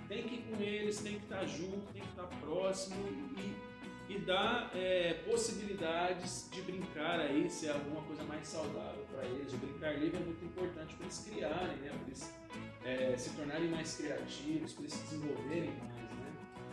Tem 0.08 0.24
que 0.24 0.36
ir 0.36 0.42
com 0.44 0.62
eles, 0.62 1.02
tem 1.02 1.16
que 1.16 1.24
estar 1.24 1.46
junto, 1.46 1.92
tem 1.94 2.02
que 2.02 2.10
estar 2.10 2.28
próximo 2.40 2.96
e 3.38 3.69
e 4.10 4.18
dá 4.18 4.72
é, 4.74 5.14
possibilidades 5.30 6.50
de 6.52 6.64
brincar 6.64 7.20
aí, 7.20 7.48
se 7.48 7.68
é 7.68 7.72
alguma 7.72 8.02
coisa 8.02 8.24
mais 8.24 8.48
saudável 8.48 9.06
para 9.14 9.24
eles. 9.24 9.54
O 9.54 9.58
brincar 9.58 10.00
livre 10.00 10.18
é 10.18 10.26
muito 10.26 10.44
importante 10.44 10.96
para 10.96 11.06
eles 11.06 11.20
criarem, 11.20 11.78
né? 11.78 11.90
para 11.90 12.08
eles 12.08 12.34
é, 12.84 13.16
se 13.16 13.30
tornarem 13.36 13.70
mais 13.70 13.96
criativos, 13.96 14.74
para 14.74 14.82
eles 14.82 14.94
se 14.94 15.04
desenvolverem 15.04 15.70
mais. 15.76 15.96
Né? 15.96 16.32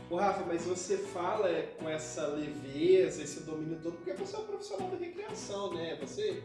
Ô 0.08 0.16
Rafa, 0.16 0.46
mas 0.46 0.64
você 0.64 0.96
fala 0.96 1.50
é, 1.50 1.74
com 1.78 1.86
essa 1.86 2.26
leveza, 2.28 3.22
esse 3.22 3.42
domínio 3.42 3.78
todo, 3.82 3.96
porque 3.98 4.14
você 4.14 4.34
é 4.34 4.38
um 4.38 4.46
profissional 4.46 4.88
da 4.88 4.96
recreação, 4.96 5.74
né? 5.74 5.98
Você. 6.00 6.42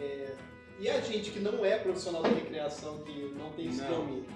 É, 0.00 0.04
é 0.04 0.36
e 0.80 0.88
a 0.88 1.00
gente 1.00 1.30
que 1.30 1.38
não 1.38 1.64
é 1.64 1.78
profissional 1.78 2.22
da 2.22 2.30
recreação, 2.30 2.98
que 3.04 3.32
não 3.38 3.52
tem 3.52 3.68
esse 3.68 3.82
não. 3.82 4.06
domínio? 4.06 4.26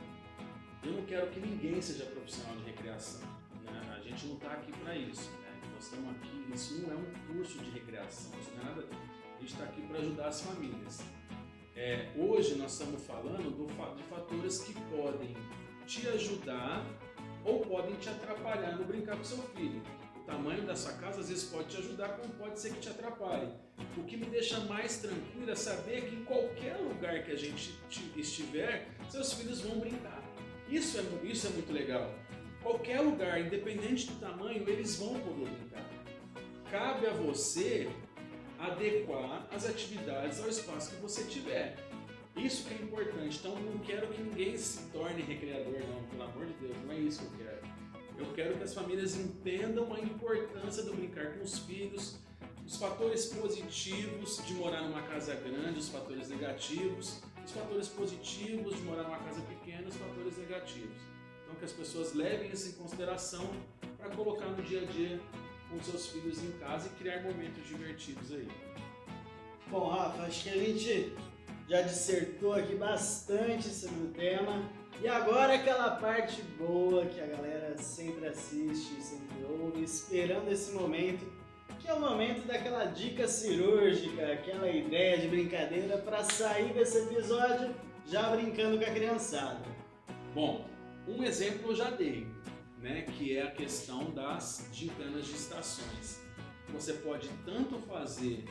Eu 0.85 0.93
não 0.93 1.03
quero 1.05 1.27
que 1.29 1.41
ninguém 1.41 1.81
seja 1.81 2.05
profissional 2.05 2.55
de 2.57 2.65
recreação. 2.65 3.27
Né? 3.65 3.97
A 3.97 4.01
gente 4.01 4.27
não 4.27 4.37
está 4.37 4.53
aqui 4.53 4.71
para 4.71 4.95
isso 4.95 5.38
nós 5.79 5.85
estamos 5.85 6.11
aqui, 6.11 6.45
isso 6.53 6.83
não 6.83 6.93
é 6.93 6.97
um 6.97 7.33
curso 7.33 7.57
de 7.59 7.71
recreação, 7.71 8.33
isso 8.41 8.51
não 8.57 8.63
é 8.63 8.65
nada. 8.65 8.89
A 8.91 9.41
gente 9.41 9.53
está 9.53 9.63
aqui 9.63 9.81
para 9.83 9.99
ajudar 9.99 10.27
as 10.27 10.41
famílias. 10.41 11.01
É, 11.77 12.11
hoje 12.17 12.57
nós 12.57 12.73
estamos 12.73 13.01
falando 13.07 13.49
do, 13.49 13.67
de 13.95 14.03
fatores 14.03 14.59
que 14.59 14.75
podem 14.91 15.37
te 15.87 16.09
ajudar 16.09 16.85
ou 17.45 17.61
podem 17.61 17.95
te 17.95 18.09
atrapalhar 18.09 18.77
no 18.77 18.85
brincar 18.85 19.17
com 19.17 19.23
seu 19.23 19.39
filho. 19.55 19.81
tamanho 20.27 20.67
da 20.67 20.75
sua 20.75 20.95
casa 20.95 21.21
às 21.21 21.29
vezes 21.29 21.45
pode 21.45 21.69
te 21.69 21.77
ajudar, 21.77 22.17
como 22.17 22.35
pode 22.35 22.59
ser 22.59 22.73
que 22.73 22.81
te 22.81 22.89
atrapalhe. 22.89 23.53
O 23.97 24.03
que 24.03 24.17
me 24.17 24.27
deixa 24.27 24.59
mais 24.65 24.99
tranquilo 24.99 25.49
é 25.49 25.55
saber 25.55 26.09
que 26.09 26.17
em 26.17 26.25
qualquer 26.25 26.77
lugar 26.79 27.23
que 27.23 27.31
a 27.31 27.37
gente 27.37 27.79
estiver, 28.17 28.89
seus 29.09 29.33
filhos 29.33 29.61
vão 29.61 29.79
brincar. 29.79 30.25
Isso 30.69 30.99
é, 30.99 31.03
isso 31.25 31.47
é 31.47 31.51
muito 31.51 31.73
legal. 31.73 32.13
Qualquer 32.63 33.01
lugar, 33.01 33.41
independente 33.41 34.07
do 34.11 34.21
tamanho, 34.21 34.69
eles 34.69 34.97
vão 34.97 35.19
poder 35.21 35.49
brincar. 35.49 35.89
Cabe 36.71 37.07
a 37.07 37.13
você 37.13 37.89
adequar 38.59 39.47
as 39.53 39.65
atividades 39.65 40.41
ao 40.41 40.49
espaço 40.49 40.91
que 40.91 41.01
você 41.01 41.25
tiver. 41.25 41.77
Isso 42.37 42.69
que 42.69 42.75
é 42.75 42.77
importante. 42.77 43.39
Então, 43.39 43.59
não 43.59 43.79
quero 43.79 44.09
que 44.09 44.21
ninguém 44.21 44.57
se 44.57 44.89
torne 44.91 45.23
recreador, 45.23 45.81
não. 45.89 46.03
Pelo 46.05 46.23
amor 46.23 46.47
de 46.47 46.53
Deus, 46.55 46.77
não 46.85 46.93
é 46.93 46.99
isso 46.99 47.21
que 47.21 47.27
eu 47.27 47.47
quero. 47.47 47.79
Eu 48.19 48.33
quero 48.35 48.57
que 48.57 48.65
as 48.65 48.75
famílias 48.75 49.17
entendam 49.17 49.93
a 49.95 50.01
importância 50.01 50.83
do 50.83 50.95
brincar 50.95 51.35
com 51.35 51.45
os 51.45 51.61
filhos, 51.61 52.19
os 52.67 52.77
fatores 52.77 53.27
positivos 53.27 54.43
de 54.45 54.55
morar 54.55 54.83
numa 54.83 55.03
casa 55.03 55.35
grande, 55.37 55.79
os 55.79 55.89
fatores 55.89 56.29
negativos, 56.29 57.23
os 57.45 57.53
fatores 57.53 57.89
positivos 57.89 58.77
de 58.77 58.83
morar 58.83 59.05
numa 59.05 59.19
casa 59.19 59.41
pequena, 59.43 59.89
os 59.89 59.97
fatores 59.97 60.37
negativos. 60.37 61.18
Então, 61.49 61.57
que 61.59 61.65
as 61.65 61.73
pessoas 61.73 62.13
levem 62.13 62.51
isso 62.51 62.69
em 62.69 62.73
consideração 62.73 63.51
para 63.97 64.11
colocar 64.11 64.47
no 64.47 64.63
dia 64.63 64.83
a 64.83 64.85
dia 64.85 65.19
com 65.71 65.83
seus 65.83 66.09
filhos 66.09 66.43
em 66.43 66.51
casa 66.53 66.89
e 66.89 66.99
criar 67.03 67.23
momentos 67.23 67.67
divertidos 67.67 68.33
aí. 68.33 68.49
Bom, 69.71 69.89
Rafa, 69.89 70.25
acho 70.25 70.45
que 70.45 70.51
a 70.51 70.57
gente 70.57 71.17
já 71.67 71.81
dissertou 71.81 72.53
aqui 72.53 72.75
bastante 72.75 73.69
sobre 73.69 73.99
o 73.99 74.09
tema. 74.09 74.63
E 75.01 75.09
agora 75.09 75.55
aquela 75.55 75.93
parte 75.93 76.43
boa 76.59 77.07
que 77.07 77.21
a 77.21 77.27
galera 77.27 77.77
sempre 77.79 78.27
assiste, 78.27 79.01
sempre 79.01 79.45
ouve, 79.49 79.83
esperando 79.83 80.51
esse 80.51 80.73
momento, 80.73 81.25
que 81.81 81.89
é 81.89 81.95
o 81.95 82.01
momento 82.01 82.47
daquela 82.47 82.85
dica 82.85 83.27
cirúrgica, 83.27 84.33
aquela 84.33 84.69
ideia 84.69 85.19
de 85.19 85.29
brincadeira 85.29 85.97
para 85.97 86.25
sair 86.25 86.75
desse 86.75 86.99
episódio 86.99 87.75
já 88.07 88.31
brincando 88.31 88.79
com 88.79 88.85
a 88.85 88.93
criançada. 88.93 89.61
Bom, 90.35 90.69
um 91.09 91.23
exemplo 91.23 91.71
eu 91.71 91.75
já 91.75 91.91
dei, 91.91 92.27
né, 92.79 93.03
que 93.03 93.37
é 93.37 93.43
a 93.43 93.51
questão 93.51 94.11
das 94.11 94.69
gincanas 94.73 95.27
de 95.27 95.33
estações. 95.33 96.23
Você 96.69 96.93
pode 96.95 97.29
tanto 97.45 97.79
fazer 97.81 98.45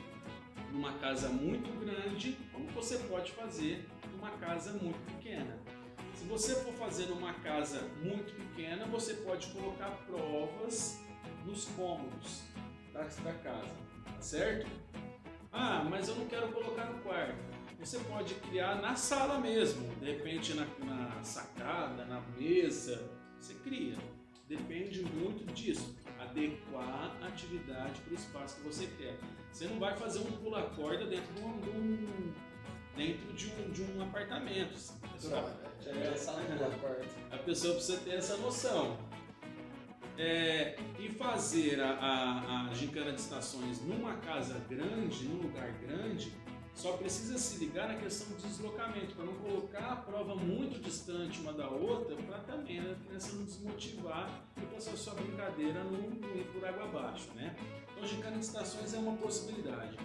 numa 0.72 0.93
casa 0.93 1.30
muito 1.30 1.72
grande, 1.80 2.38
como 2.52 2.67
você 2.70 2.98
pode 2.98 3.32
fazer 3.32 3.88
numa 4.12 4.32
casa 4.32 4.74
muito 4.74 5.00
pequena. 5.06 5.58
Se 6.15 6.26
você 6.26 6.56
for 6.56 6.74
fazer 6.74 7.06
numa 7.06 7.34
casa 7.36 7.80
muito 8.02 8.34
pequena, 8.34 8.86
você 8.88 9.13
pode 9.13 9.48
colocar 9.48 9.91
provas 10.08 11.00
nos 11.46 11.65
cômodos 11.65 12.41
da, 12.91 13.04
casa, 13.34 13.76
tá 14.04 14.22
certo? 14.22 14.67
Ah, 15.52 15.86
mas 15.88 16.08
eu 16.08 16.15
não 16.15 16.26
quero 16.26 16.52
colocar 16.52 16.86
no 16.86 17.00
quarto. 17.02 17.57
Você 17.80 18.00
pode 18.00 18.34
criar 18.36 18.82
na 18.82 18.96
sala 18.96 19.40
mesmo, 19.40 19.88
de 19.96 20.06
repente 20.12 20.54
na, 20.54 20.66
na 20.84 21.24
sacada, 21.24 22.06
na 22.06 22.22
mesa, 22.38 23.10
você 23.40 23.54
cria. 23.56 23.96
Depende 24.48 25.04
muito 25.04 25.46
disso 25.54 25.96
adequar 26.20 27.16
a 27.22 27.28
atividade 27.28 28.02
para 28.02 28.12
o 28.12 28.16
espaço 28.16 28.58
que 28.58 28.63
você 28.63 28.88
quer. 28.98 29.18
Você 29.52 29.68
não 29.68 29.80
vai 29.80 29.96
fazer 29.96 30.20
um 30.20 30.32
pula-corda 30.32 31.06
dentro 31.06 31.34
de 31.34 31.42
um, 31.42 31.60
de 31.60 32.48
dentro 32.98 33.34
de 33.34 33.52
um, 33.52 33.72
de 33.72 33.84
um 33.84 34.02
apartamento. 34.02 34.76
É, 35.86 35.90
é, 35.90 37.36
a 37.36 37.38
pessoa 37.38 37.76
precisa 37.76 38.00
ter 38.00 38.16
essa 38.16 38.36
noção. 38.38 38.98
É, 40.18 40.76
e 40.98 41.10
fazer 41.10 41.80
a, 41.80 41.92
a, 41.92 42.70
a 42.70 42.74
gincana 42.74 43.13
de 43.13 43.22
estações 43.22 43.80
numa 43.86 44.16
casa 44.16 44.60
grande, 44.68 45.26
num 45.26 45.44
lugar 45.44 45.72
grande, 45.74 46.34
só 46.78 46.94
precisa 46.94 47.40
se 47.40 47.58
ligar 47.58 47.88
na 47.88 47.96
questão 47.96 48.28
do 48.28 48.48
deslocamento, 48.48 49.16
para 49.16 49.26
não 49.26 49.34
colocar 49.34 49.94
a 49.94 49.96
prova 49.96 50.36
muito 50.36 50.80
distante 50.80 51.40
uma 51.42 51.52
da 51.52 51.68
outra, 51.68 52.16
para 52.16 52.38
também 52.42 52.80
né, 52.80 52.96
a 52.96 53.08
criança 53.08 53.36
não 53.36 53.46
desmotivar 53.46 54.46
e 54.56 54.62
passar 54.68 54.96
sua 54.96 55.16
brincadeira 55.16 55.84
não, 55.84 56.04
ir 56.36 56.46
por 56.54 56.63
água 56.63 56.84
abaixo. 56.84 57.32
Né? 57.34 57.56
Então, 57.92 58.08
gincana 58.08 58.38
de 58.38 58.46
estações 58.46 58.94
é 58.94 59.00
uma 59.00 59.18
possibilidade. 59.18 59.98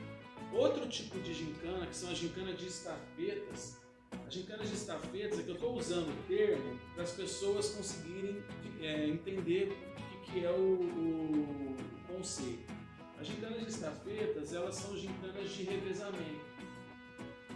Outro 0.51 0.89
tipo 0.89 1.21
de 1.21 1.35
gincana, 1.35 1.87
que 1.87 1.95
são 1.95 2.11
as 2.11 2.17
gincanas 2.17 2.59
de 2.59 2.67
estafetas, 2.67 3.79
as 4.27 4.33
gincanas 4.33 4.69
de 4.69 4.75
estafetas 4.75 5.39
é 5.41 5.43
que 5.43 5.51
eu 5.51 5.55
estou 5.55 5.77
usando 5.77 6.09
o 6.09 6.27
termo 6.27 6.79
para 6.95 7.03
as 7.03 7.11
pessoas 7.13 7.69
conseguirem 7.71 8.43
é, 8.81 9.09
entender 9.09 9.77
o 9.99 10.23
que, 10.23 10.33
que 10.33 10.45
é 10.45 10.51
o, 10.51 10.55
o, 10.55 11.77
o 11.77 12.17
conceito. 12.17 12.73
As 13.21 13.27
gincanas 13.27 13.61
de 13.61 13.69
estafetas, 13.69 14.55
elas 14.55 14.75
são 14.75 14.97
gincanas 14.97 15.51
de 15.51 15.65
revezamento. 15.65 16.52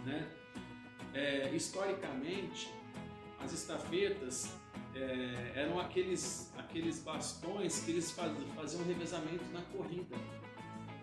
Né? 0.07 0.25
É, 1.13 1.53
historicamente, 1.53 2.73
as 3.41 3.51
estafetas 3.51 4.55
é, 4.95 5.51
eram 5.53 5.77
aqueles, 5.79 6.53
aqueles 6.57 6.99
bastões 7.03 7.81
que 7.81 7.91
eles 7.91 8.09
faziam 8.55 8.85
revezamento 8.85 9.43
na 9.51 9.61
corrida. 9.63 10.15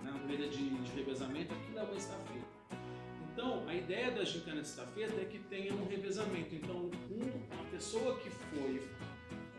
Na 0.03 0.19
corrida 0.19 0.49
de, 0.49 0.71
de 0.71 0.93
revezamento, 0.93 1.53
aquilo 1.53 1.79
é 1.79 1.83
uma 1.83 1.95
estafeta. 1.95 2.55
Então, 3.31 3.69
a 3.69 3.75
ideia 3.75 4.11
da 4.11 4.25
gincana 4.25 4.63
de 4.63 4.69
estafeta 4.69 5.21
é 5.21 5.25
que 5.27 5.39
tenha 5.39 5.75
um 5.75 5.87
revezamento. 5.87 6.55
Então, 6.55 6.91
um, 7.11 7.55
uma 7.55 7.65
pessoa 7.71 8.19
que 8.21 8.31
foi, 8.31 8.89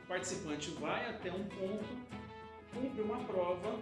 o 0.01 0.07
participante 0.07 0.71
vai 0.71 1.07
até 1.07 1.31
um 1.31 1.45
ponto, 1.49 1.85
cumpre 2.73 3.01
uma 3.01 3.23
prova, 3.25 3.79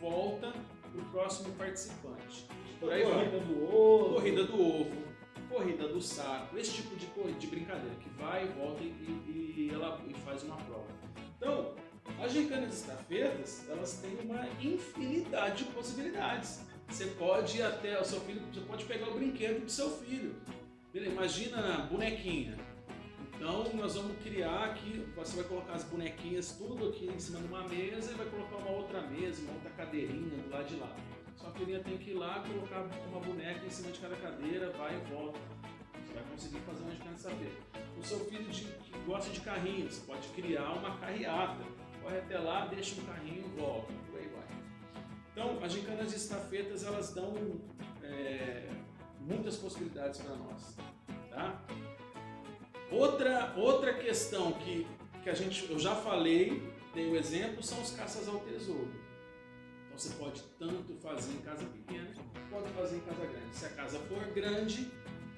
volta 0.00 0.52
o 0.94 1.02
próximo 1.10 1.54
participante. 1.54 2.46
Por 2.78 2.92
aí 2.92 3.02
corrida 3.02 3.30
vai. 3.30 3.40
do 3.40 3.74
ovo. 3.74 4.14
Corrida 4.14 4.44
do 4.44 4.60
ovo, 4.60 5.02
corrida 5.48 5.88
do 5.88 6.00
saco, 6.00 6.58
esse 6.58 6.72
tipo 6.72 6.96
de, 6.96 7.06
de 7.38 7.46
brincadeira 7.46 7.94
que 7.96 8.08
vai, 8.10 8.46
volta 8.48 8.82
e, 8.82 8.86
e, 8.86 9.70
ela 9.72 10.00
e 10.08 10.14
faz 10.14 10.42
uma 10.42 10.56
prova. 10.56 10.86
Então, 11.36 11.74
as 12.20 12.32
gincanas 12.32 12.74
estafetas, 12.80 13.68
elas 13.68 14.00
têm 14.00 14.18
uma 14.24 14.46
infinidade 14.60 15.64
de 15.64 15.70
possibilidades. 15.72 16.62
Você 16.88 17.06
pode 17.06 17.58
ir 17.58 17.62
até 17.62 18.00
o 18.00 18.04
seu 18.04 18.20
filho, 18.20 18.42
você 18.52 18.60
pode 18.60 18.84
pegar 18.84 19.08
o 19.08 19.14
brinquedo 19.14 19.64
do 19.64 19.70
seu 19.70 19.90
filho. 19.90 20.34
Imagina 20.94 21.88
bonequinha. 21.90 22.58
Então 23.42 23.64
nós 23.74 23.96
vamos 23.96 24.16
criar 24.22 24.66
aqui, 24.66 25.04
você 25.16 25.34
vai 25.34 25.44
colocar 25.44 25.72
as 25.72 25.82
bonequinhas 25.82 26.52
tudo 26.52 26.90
aqui 26.90 27.06
em 27.06 27.18
cima 27.18 27.40
de 27.40 27.48
uma 27.48 27.66
mesa 27.66 28.12
e 28.12 28.14
vai 28.14 28.26
colocar 28.26 28.54
uma 28.54 28.70
outra 28.70 29.00
mesa, 29.02 29.42
uma 29.42 29.54
outra 29.54 29.70
cadeirinha 29.70 30.38
do 30.38 30.48
lado 30.48 30.64
de 30.64 30.76
lá. 30.76 30.94
Sua 31.36 31.50
filhinha 31.50 31.80
tem 31.80 31.98
que 31.98 32.10
ir 32.10 32.14
lá, 32.14 32.40
colocar 32.46 32.86
uma 33.08 33.18
boneca 33.18 33.66
em 33.66 33.68
cima 33.68 33.90
de 33.90 33.98
cada 33.98 34.14
cadeira, 34.14 34.70
vai 34.78 34.94
e 34.94 35.12
volta. 35.12 35.40
Você 36.06 36.14
vai 36.14 36.22
conseguir 36.30 36.60
fazer 36.60 36.84
uma 36.84 37.14
de 37.14 37.20
saber. 37.20 37.52
O 37.98 38.04
seu 38.04 38.20
filho 38.26 38.48
de, 38.48 38.62
que 38.62 38.96
gosta 39.04 39.28
de 39.32 39.40
carrinho, 39.40 39.90
você 39.90 40.06
pode 40.06 40.28
criar 40.28 40.74
uma 40.74 40.96
carreata. 40.98 41.64
Corre 42.00 42.18
até 42.18 42.38
lá, 42.38 42.66
deixa 42.66 43.00
um 43.00 43.04
carrinho 43.06 43.44
e 43.44 43.60
volta. 43.60 43.92
Aí 44.14 44.28
vai. 44.28 44.46
Então, 45.32 45.64
as 45.64 45.72
gincanas 45.72 46.10
de 46.10 46.16
estafetas, 46.16 46.84
elas 46.84 47.12
dão 47.12 47.34
é, 48.04 48.70
muitas 49.18 49.56
possibilidades 49.56 50.20
para 50.20 50.36
nós. 50.36 50.76
Tá? 51.28 51.60
Outra, 52.92 53.54
outra 53.56 53.94
questão 53.94 54.52
que, 54.52 54.86
que 55.22 55.30
a 55.30 55.34
gente, 55.34 55.70
eu 55.70 55.78
já 55.78 55.94
falei, 55.94 56.62
dei 56.94 57.08
o 57.08 57.12
um 57.12 57.16
exemplo, 57.16 57.62
são 57.62 57.80
os 57.80 57.90
caças 57.92 58.28
ao 58.28 58.40
tesouro. 58.40 58.92
Então 59.86 59.98
você 59.98 60.10
pode 60.14 60.42
tanto 60.58 60.94
fazer 60.96 61.32
em 61.32 61.38
casa 61.38 61.64
pequena 61.64 62.14
quanto 62.50 62.68
fazer 62.74 62.96
em 62.96 63.00
casa 63.00 63.24
grande. 63.24 63.56
Se 63.56 63.64
a 63.64 63.70
casa 63.70 63.98
for 64.00 64.24
grande, 64.34 64.90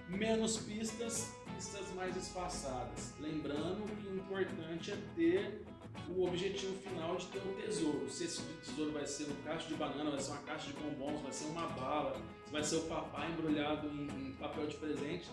menos 0.09 0.57
pistas, 0.57 1.33
pistas 1.55 1.89
mais 1.95 2.17
espaçadas. 2.17 3.13
Lembrando 3.21 3.85
que 4.01 4.09
o 4.09 4.17
importante 4.17 4.91
é 4.91 4.99
ter 5.15 5.65
o 6.09 6.27
objetivo 6.27 6.77
final 6.83 7.17
de 7.17 7.27
ter 7.27 7.39
um 7.39 7.55
tesouro. 7.55 8.11
Se 8.11 8.25
esse 8.25 8.43
tesouro 8.65 8.93
vai 8.93 9.07
ser 9.07 9.31
um 9.31 9.43
caixa 9.45 9.69
de 9.69 9.75
banana, 9.75 10.11
vai 10.11 10.21
ser 10.21 10.33
uma 10.33 10.43
caixa 10.43 10.67
de 10.67 10.73
bombons, 10.73 11.21
vai 11.23 11.33
ser 11.33 11.47
uma 11.47 11.69
bala, 11.69 12.21
vai 12.51 12.65
ser 12.65 12.77
o 12.77 12.83
papai 12.83 13.31
embrulhado 13.31 13.87
em, 13.89 14.29
em 14.29 14.33
papel 14.33 14.67
de 14.67 14.77
presente, 14.77 15.31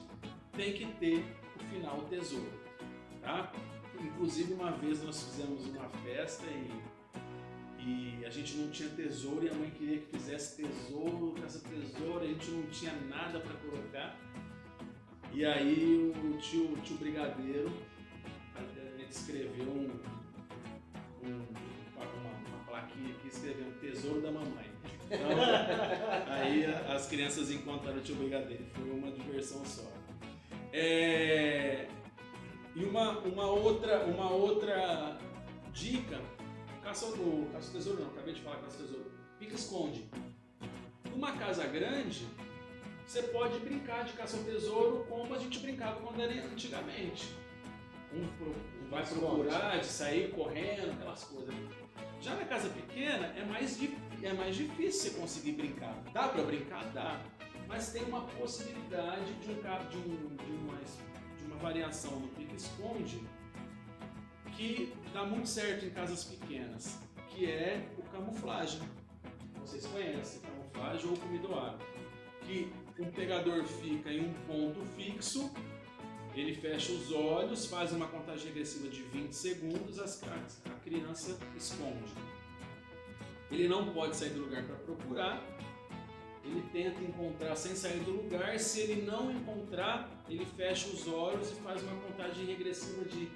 tem 0.53 0.73
que 0.73 0.85
ter 0.99 1.25
final 1.63 1.99
o 1.99 2.03
tesouro, 2.03 2.51
tá? 3.21 3.51
Inclusive 3.99 4.53
uma 4.53 4.71
vez 4.71 5.03
nós 5.03 5.23
fizemos 5.23 5.65
uma 5.67 5.89
festa 5.89 6.45
e, 6.47 6.71
e 7.79 8.25
a 8.25 8.29
gente 8.29 8.55
não 8.57 8.71
tinha 8.71 8.89
tesouro 8.89 9.45
e 9.45 9.49
a 9.49 9.53
mãe 9.53 9.69
queria 9.71 9.99
que 9.99 10.17
fizesse 10.17 10.63
tesouro, 10.63 11.35
essa 11.45 11.59
tesoura, 11.59 12.23
a 12.23 12.27
gente 12.27 12.49
não 12.51 12.63
tinha 12.69 12.93
nada 13.09 13.39
para 13.39 13.53
colocar. 13.55 14.17
E 15.33 15.45
aí 15.45 16.11
o 16.15 16.37
tio, 16.37 16.75
tio 16.83 16.97
Brigadeiro 16.97 17.71
escreveu 19.11 19.67
um, 19.67 19.99
um, 21.23 21.45
uma, 21.95 22.05
uma 22.05 22.63
plaquinha 22.65 23.13
aqui 23.13 23.27
escrevendo 23.27 23.79
Tesouro 23.79 24.21
da 24.21 24.31
Mamãe. 24.31 24.71
Então, 25.05 25.19
aí 26.33 26.65
as 26.65 27.07
crianças 27.07 27.51
encontraram 27.51 27.97
o 27.97 28.01
tio 28.01 28.15
Brigadeiro, 28.15 28.65
foi 28.73 28.89
uma 28.89 29.11
diversão 29.11 29.63
só. 29.65 30.00
É... 30.73 31.87
E 32.75 32.85
uma, 32.85 33.19
uma, 33.19 33.45
outra, 33.47 34.05
uma 34.05 34.29
outra 34.31 35.17
dica, 35.73 36.21
caça, 36.81 37.05
o 37.07 37.49
caça 37.51 37.71
tesouro 37.71 38.01
não, 38.01 38.09
acabei 38.11 38.33
de 38.33 38.41
falar 38.41 38.57
caça 38.57 38.77
tesouro. 38.77 39.11
Pique-esconde. 39.39 40.09
Numa 41.09 41.33
casa 41.33 41.65
grande, 41.67 42.25
você 43.05 43.23
pode 43.23 43.59
brincar 43.59 44.05
de 44.05 44.13
caça 44.13 44.37
ao 44.37 44.43
tesouro 44.43 45.05
como 45.09 45.33
a 45.35 45.37
gente 45.39 45.59
brincava 45.59 45.99
quando 45.99 46.21
era 46.21 46.33
antigamente. 46.45 47.27
Um, 48.13 48.25
pro- 48.37 48.55
um 48.85 48.89
vai 48.89 49.05
procurar, 49.05 49.79
de 49.79 49.85
sair 49.85 50.31
correndo, 50.31 50.91
aquelas 50.93 51.23
coisas. 51.25 51.53
Já 52.21 52.35
na 52.35 52.45
casa 52.45 52.69
pequena 52.69 53.33
é 53.37 53.43
mais, 53.43 53.77
é 54.23 54.33
mais 54.33 54.55
difícil 54.55 55.11
você 55.11 55.19
conseguir 55.19 55.53
brincar. 55.53 55.95
Dá 56.13 56.27
pra 56.29 56.43
brincar? 56.43 56.85
Dá. 56.93 57.21
Mas 57.71 57.93
tem 57.93 58.03
uma 58.03 58.21
possibilidade 58.21 59.33
de, 59.35 59.49
um, 59.49 59.53
de, 59.53 59.97
um, 59.97 60.35
de, 60.35 60.51
uma, 60.51 60.77
de 60.77 61.45
uma 61.45 61.55
variação 61.55 62.19
no 62.19 62.27
pique-esconde 62.27 63.21
que 64.57 64.93
dá 65.13 65.23
muito 65.23 65.47
certo 65.47 65.85
em 65.85 65.89
casas 65.89 66.25
pequenas, 66.25 66.99
que 67.29 67.49
é 67.49 67.87
o 67.97 68.01
camuflagem. 68.09 68.81
Vocês 69.61 69.85
conhecem 69.85 70.41
camuflagem 70.41 71.09
ou 71.09 71.59
água. 71.59 71.79
Que 72.41 72.73
um 72.99 73.09
pegador 73.09 73.63
fica 73.63 74.11
em 74.11 74.25
um 74.25 74.33
ponto 74.45 74.81
fixo, 74.97 75.49
ele 76.35 76.53
fecha 76.53 76.91
os 76.91 77.09
olhos, 77.13 77.67
faz 77.67 77.93
uma 77.93 78.07
contagem 78.07 78.47
regressiva 78.47 78.89
de 78.89 79.01
20 79.01 79.31
segundos, 79.31 79.97
as, 79.97 80.21
a 80.23 80.79
criança 80.83 81.39
esconde. 81.55 82.13
Ele 83.49 83.69
não 83.69 83.93
pode 83.93 84.17
sair 84.17 84.31
do 84.31 84.41
lugar 84.41 84.63
para 84.63 84.75
procurar, 84.75 85.41
ele 86.43 86.63
tenta 86.71 87.03
encontrar 87.03 87.55
sem 87.55 87.75
sair 87.75 87.99
do 87.99 88.11
lugar. 88.11 88.57
Se 88.59 88.81
ele 88.81 89.03
não 89.03 89.31
encontrar, 89.31 90.09
ele 90.27 90.45
fecha 90.45 90.87
os 90.87 91.07
olhos 91.07 91.51
e 91.51 91.55
faz 91.55 91.83
uma 91.83 91.95
contagem 92.01 92.45
regressiva 92.45 93.05
de 93.05 93.29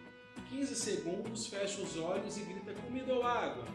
15 0.49 0.75
segundos, 0.75 1.47
fecha 1.47 1.81
os 1.81 1.97
olhos 1.97 2.37
e 2.37 2.41
grita 2.41 2.73
comida 2.73 3.13
ou 3.13 3.23
água. 3.23 3.65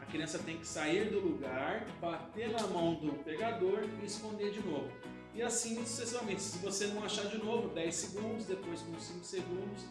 A 0.00 0.06
criança 0.06 0.38
tem 0.38 0.56
que 0.58 0.66
sair 0.66 1.10
do 1.10 1.20
lugar, 1.20 1.86
bater 2.00 2.50
na 2.50 2.66
mão 2.66 2.94
do 2.94 3.12
pegador 3.24 3.84
e 4.02 4.06
esconder 4.06 4.50
de 4.50 4.60
novo. 4.60 4.90
E 5.34 5.42
assim 5.42 5.76
sucessivamente. 5.84 6.40
Se 6.40 6.58
você 6.58 6.86
não 6.88 7.04
achar 7.04 7.26
de 7.26 7.38
novo, 7.38 7.68
10 7.68 7.94
segundos, 7.94 8.46
depois 8.46 8.80
com 8.80 8.98
5 8.98 9.24
segundos, 9.24 9.84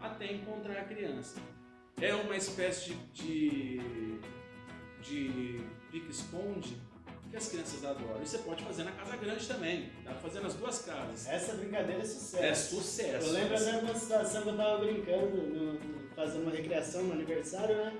até 0.00 0.32
encontrar 0.32 0.80
a 0.80 0.84
criança. 0.84 1.40
É 2.00 2.14
uma 2.14 2.36
espécie 2.36 2.94
de, 3.12 3.78
de, 5.02 5.60
de 5.60 5.60
pique-esconde 5.90 6.80
que 7.30 7.36
as 7.36 7.48
crianças 7.48 7.84
adoram. 7.84 8.20
E 8.22 8.26
você 8.26 8.38
pode 8.38 8.62
fazer 8.64 8.84
na 8.84 8.92
casa 8.92 9.16
grande 9.16 9.46
também. 9.46 9.90
Dá 10.04 10.12
pra 10.12 10.20
fazer 10.20 10.40
nas 10.40 10.54
duas 10.54 10.78
casas. 10.82 11.28
Essa 11.28 11.54
brincadeira 11.54 12.02
é 12.02 12.04
sucesso. 12.04 12.42
É 12.44 12.54
sucesso. 12.54 13.26
Eu 13.28 13.32
lembro 13.32 13.56
até 13.56 13.70
uma 13.78 13.94
situação 13.94 14.42
que 14.42 14.48
eu 14.48 14.56
tava 14.56 14.78
brincando, 14.78 15.36
no- 15.36 15.78
fazendo 16.16 16.42
uma 16.42 16.50
recreação 16.52 17.02
no 17.04 17.12
aniversário, 17.12 17.76
né? 17.76 17.92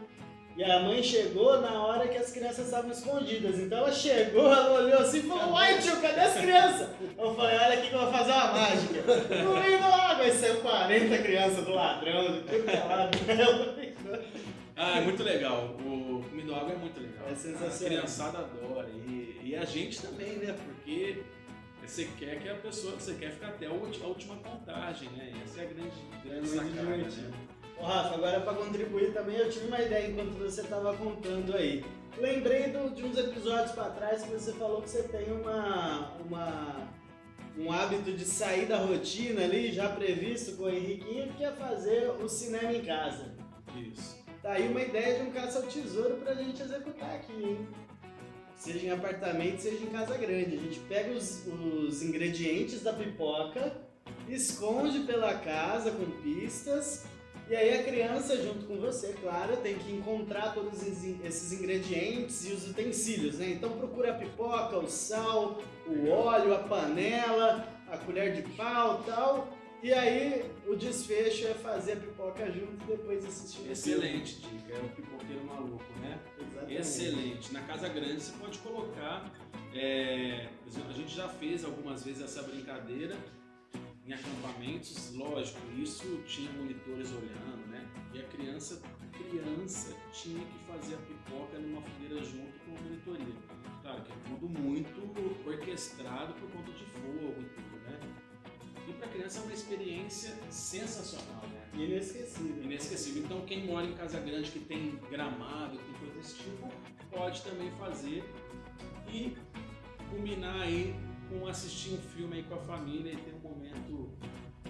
E 0.56 0.64
a 0.64 0.80
mãe 0.80 1.00
chegou 1.00 1.60
na 1.60 1.80
hora 1.84 2.08
que 2.08 2.18
as 2.18 2.32
crianças 2.32 2.64
estavam 2.66 2.90
escondidas. 2.90 3.60
Então 3.60 3.78
ela 3.78 3.92
chegou, 3.92 4.50
ela 4.52 4.72
olhou 4.80 4.98
assim 4.98 5.18
e 5.18 5.22
falou: 5.22 5.52
Uai, 5.52 5.78
tio, 5.80 6.00
cadê 6.00 6.20
as 6.20 6.34
crianças? 6.40 6.88
Eu 7.16 7.32
falei: 7.36 7.56
Olha 7.56 7.78
aqui 7.78 7.88
que 7.90 7.94
eu 7.94 8.00
vou 8.00 8.10
fazer 8.10 8.32
uma 8.32 8.52
mágica. 8.52 9.02
No 9.44 9.56
meio 9.56 9.78
da 9.78 9.86
água, 9.86 10.24
aí 10.24 10.32
saiu 10.32 10.60
40 10.60 11.18
crianças 11.22 11.64
do 11.64 11.70
ladrão, 11.74 12.32
de 12.32 12.40
tudo 12.40 12.64
que 12.64 12.70
é 12.76 12.84
lado. 12.84 13.18
Ah, 14.80 14.98
é 14.98 15.00
muito 15.00 15.22
legal. 15.24 15.74
O 15.80 16.22
Comida 16.30 16.54
Água 16.56 16.72
é 16.72 16.76
muito 16.76 17.00
legal. 17.00 17.26
É 17.28 17.34
sensacional. 17.34 17.70
A 17.70 17.84
criançada 17.98 18.38
adora. 18.38 18.88
E, 18.88 19.07
e 19.48 19.56
a 19.56 19.64
gente 19.64 20.00
também, 20.02 20.36
né? 20.36 20.54
Porque 20.64 21.22
você 21.84 22.06
quer 22.18 22.38
que 22.40 22.48
a 22.48 22.54
pessoa. 22.54 22.94
Você 22.94 23.14
quer 23.14 23.32
ficar 23.32 23.48
até 23.48 23.66
a 23.66 23.72
última 23.72 24.36
contagem, 24.36 25.08
né? 25.10 25.32
Essa 25.44 25.60
é 25.60 25.64
a 25.64 25.66
grande, 25.68 25.96
grande 26.24 26.48
Muito 26.50 26.74
sacada, 26.76 26.96
né? 26.96 27.32
Ô 27.78 27.82
Rafa, 27.84 28.14
agora 28.16 28.40
para 28.40 28.54
contribuir 28.54 29.12
também, 29.12 29.36
eu 29.36 29.48
tive 29.50 29.68
uma 29.68 29.80
ideia 29.80 30.10
enquanto 30.10 30.36
você 30.36 30.62
estava 30.62 30.96
contando 30.96 31.56
aí. 31.56 31.84
Lembrei 32.18 32.70
do- 32.72 32.92
de 32.92 33.04
uns 33.04 33.16
episódios 33.16 33.70
para 33.70 33.90
trás 33.90 34.22
que 34.22 34.30
você 34.30 34.52
falou 34.54 34.82
que 34.82 34.90
você 34.90 35.04
tem 35.04 35.30
uma, 35.32 36.16
uma, 36.26 36.88
um 37.56 37.70
hábito 37.70 38.12
de 38.12 38.24
sair 38.24 38.66
da 38.66 38.78
rotina 38.78 39.44
ali, 39.44 39.72
já 39.72 39.88
previsto 39.90 40.56
com 40.56 40.64
o 40.64 40.68
Henriquinho, 40.70 41.32
que 41.34 41.44
é 41.44 41.52
fazer 41.52 42.10
o 42.20 42.28
cinema 42.28 42.72
em 42.72 42.84
casa. 42.84 43.32
Isso. 43.76 44.18
Tá 44.42 44.52
aí 44.54 44.68
uma 44.68 44.82
ideia 44.82 45.20
de 45.22 45.28
um 45.28 45.30
caça 45.30 45.60
ao 45.60 45.66
tesouro 45.66 46.16
pra 46.16 46.34
gente 46.34 46.60
executar 46.60 47.14
aqui, 47.14 47.32
hein? 47.32 47.68
Seja 48.58 48.86
em 48.86 48.90
apartamento, 48.90 49.60
seja 49.60 49.82
em 49.84 49.86
casa 49.86 50.16
grande. 50.18 50.56
A 50.56 50.60
gente 50.60 50.80
pega 50.80 51.12
os, 51.12 51.46
os 51.46 52.02
ingredientes 52.02 52.82
da 52.82 52.92
pipoca, 52.92 53.76
esconde 54.28 55.00
pela 55.00 55.34
casa 55.34 55.92
com 55.92 56.10
pistas, 56.22 57.06
e 57.48 57.56
aí 57.56 57.78
a 57.78 57.82
criança, 57.82 58.36
junto 58.36 58.66
com 58.66 58.76
você, 58.76 59.14
claro, 59.22 59.56
tem 59.58 59.78
que 59.78 59.90
encontrar 59.90 60.52
todos 60.52 60.82
esses 60.86 61.52
ingredientes 61.52 62.46
e 62.46 62.52
os 62.52 62.68
utensílios, 62.68 63.38
né? 63.38 63.48
Então 63.52 63.70
procura 63.70 64.10
a 64.10 64.14
pipoca, 64.14 64.76
o 64.76 64.86
sal, 64.86 65.58
o 65.86 66.10
óleo, 66.10 66.52
a 66.52 66.58
panela, 66.58 67.66
a 67.90 67.96
colher 67.96 68.34
de 68.34 68.42
pau 68.54 69.02
tal. 69.06 69.48
E 69.82 69.94
aí 69.94 70.44
o 70.66 70.76
desfecho 70.76 71.46
é 71.46 71.54
fazer 71.54 71.92
a 71.92 71.96
pipoca 71.96 72.50
junto 72.50 72.84
e 72.84 72.86
depois 72.86 73.24
assistir. 73.24 73.70
Excelente 73.70 74.40
dica. 74.40 74.74
É 74.74 74.80
o 74.80 74.88
pipoqueiro 74.90 75.44
maluco, 75.46 75.84
né? 76.00 76.18
Exatamente. 76.68 76.80
Excelente. 76.80 77.52
Na 77.52 77.62
casa 77.62 77.88
grande 77.88 78.20
você 78.20 78.32
pode 78.38 78.58
colocar. 78.58 79.32
é, 79.74 80.48
a 80.88 80.92
gente 80.92 81.14
já 81.14 81.28
fez 81.28 81.64
algumas 81.64 82.04
vezes 82.04 82.22
essa 82.22 82.42
brincadeira 82.42 83.16
em 84.06 84.12
acampamentos, 84.14 85.12
lógico, 85.14 85.60
isso 85.76 86.22
tinha 86.26 86.50
monitores 86.52 87.10
olhando, 87.12 87.66
né? 87.68 87.86
E 88.14 88.18
a 88.18 88.24
criança, 88.24 88.80
criança 89.12 89.94
tinha 90.12 90.42
que 90.46 90.58
fazer 90.64 90.94
a 90.94 90.98
pipoca 90.98 91.58
numa 91.58 91.82
fogueira 91.82 92.24
junto 92.24 92.58
com 92.60 92.76
a 92.76 92.80
monitoria. 92.80 93.34
Claro 93.82 94.02
que 94.02 94.12
é 94.12 94.16
tudo 94.28 94.48
muito 94.48 95.46
orquestrado 95.46 96.32
por 96.34 96.50
conta 96.50 96.72
de 96.72 96.84
fogo 96.86 97.34
e 97.38 97.44
tudo, 97.44 97.76
né? 97.82 98.00
E 98.88 98.92
para 98.94 99.06
a 99.06 99.10
criança 99.10 99.40
é 99.40 99.42
uma 99.42 99.52
experiência 99.52 100.34
sensacional, 100.50 101.42
né? 101.48 101.68
Inesquecível. 101.74 102.64
inesquecível. 102.64 103.22
Então, 103.22 103.44
quem 103.44 103.66
mora 103.66 103.84
em 103.84 103.92
casa 103.92 104.18
grande 104.20 104.50
que 104.50 104.60
tem 104.60 104.98
gramado, 105.10 105.78
que 105.78 105.97
desse 106.18 106.36
tipo, 106.36 106.68
pode 107.10 107.42
também 107.42 107.70
fazer 107.72 108.24
e 109.08 109.36
combinar 110.10 110.62
aí 110.62 110.94
com 111.28 111.46
assistir 111.46 111.94
um 111.94 111.98
filme 111.98 112.36
aí 112.36 112.42
com 112.42 112.54
a 112.54 112.58
família 112.58 113.12
e 113.12 113.16
ter 113.16 113.34
um 113.34 113.48
momento 113.48 114.10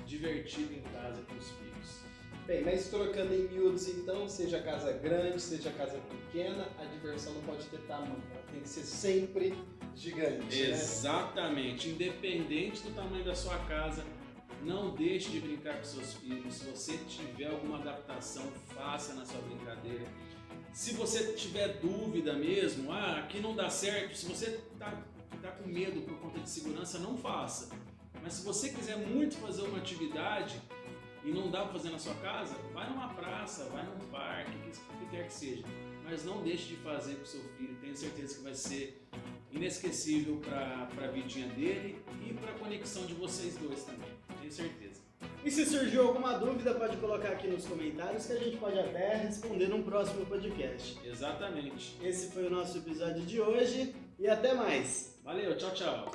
divertido 0.06 0.74
em 0.74 0.82
casa 0.92 1.22
com 1.22 1.34
os 1.34 1.50
filhos. 1.50 2.00
Bem, 2.46 2.64
mas 2.64 2.88
trocando 2.88 3.34
em 3.34 3.46
miúdos 3.48 3.88
então, 3.88 4.28
seja 4.28 4.60
casa 4.62 4.92
grande, 4.92 5.40
seja 5.40 5.70
casa 5.70 5.98
pequena, 5.98 6.66
a 6.78 6.84
diversão 6.84 7.34
não 7.34 7.42
pode 7.42 7.64
ter 7.66 7.78
tamanho, 7.80 8.22
ela 8.30 8.42
tem 8.50 8.60
que 8.60 8.68
ser 8.68 8.84
sempre 8.84 9.54
gigante, 9.94 10.62
né? 10.62 10.70
Exatamente. 10.70 11.90
Independente 11.90 12.82
do 12.82 12.94
tamanho 12.94 13.24
da 13.24 13.34
sua 13.34 13.58
casa, 13.66 14.02
não 14.62 14.94
deixe 14.94 15.30
de 15.30 15.40
brincar 15.40 15.76
com 15.76 15.84
seus 15.84 16.14
filhos. 16.14 16.54
Se 16.54 16.64
você 16.64 16.96
tiver 17.06 17.50
alguma 17.50 17.78
adaptação, 17.78 18.50
faça 18.74 19.12
na 19.14 19.26
sua 19.26 19.40
brincadeira. 19.42 20.04
Se 20.72 20.92
você 20.94 21.32
tiver 21.32 21.78
dúvida 21.80 22.34
mesmo, 22.34 22.92
ah, 22.92 23.18
aqui 23.18 23.40
não 23.40 23.54
dá 23.54 23.68
certo, 23.68 24.16
se 24.16 24.26
você 24.26 24.60
tá, 24.78 25.02
tá 25.42 25.50
com 25.52 25.68
medo 25.68 26.00
por 26.02 26.18
conta 26.18 26.38
de 26.40 26.48
segurança, 26.48 26.98
não 26.98 27.16
faça. 27.16 27.70
Mas 28.22 28.34
se 28.34 28.44
você 28.44 28.70
quiser 28.70 28.96
muito 28.96 29.36
fazer 29.36 29.62
uma 29.62 29.78
atividade 29.78 30.60
e 31.24 31.30
não 31.30 31.50
dá 31.50 31.62
para 31.62 31.72
fazer 31.72 31.90
na 31.90 31.98
sua 31.98 32.14
casa, 32.16 32.54
vai 32.72 32.88
numa 32.88 33.08
praça, 33.14 33.64
vai 33.64 33.84
num 33.84 33.98
parque, 34.10 34.50
o 34.56 34.60
que, 34.60 34.70
que 34.70 35.10
quer 35.10 35.26
que 35.26 35.32
seja. 35.32 35.64
Mas 36.04 36.24
não 36.24 36.42
deixe 36.42 36.68
de 36.68 36.76
fazer 36.76 37.16
com 37.16 37.26
seu 37.26 37.42
filho, 37.56 37.76
tenho 37.80 37.96
certeza 37.96 38.36
que 38.36 38.42
vai 38.42 38.54
ser 38.54 39.06
inesquecível 39.52 40.40
para 40.44 41.04
a 41.04 41.10
vidinha 41.10 41.48
dele 41.48 42.02
e 42.26 42.32
para 42.34 42.52
a 42.52 42.58
conexão 42.58 43.04
de 43.06 43.14
vocês 43.14 43.56
dois 43.56 43.84
também. 43.84 44.10
Tenho 44.40 44.52
certeza. 44.52 44.87
E 45.44 45.50
se 45.50 45.64
surgiu 45.64 46.08
alguma 46.08 46.34
dúvida, 46.34 46.74
pode 46.74 46.96
colocar 46.98 47.28
aqui 47.28 47.48
nos 47.48 47.64
comentários 47.66 48.26
que 48.26 48.32
a 48.32 48.38
gente 48.38 48.56
pode 48.56 48.78
até 48.78 49.16
responder 49.16 49.68
num 49.68 49.82
próximo 49.82 50.26
podcast. 50.26 50.98
Exatamente. 51.04 51.96
Esse 52.02 52.30
foi 52.32 52.46
o 52.46 52.50
nosso 52.50 52.78
episódio 52.78 53.22
de 53.22 53.40
hoje 53.40 53.94
e 54.18 54.28
até 54.28 54.52
mais. 54.54 55.18
Valeu, 55.24 55.56
tchau, 55.56 55.72
tchau. 55.72 56.12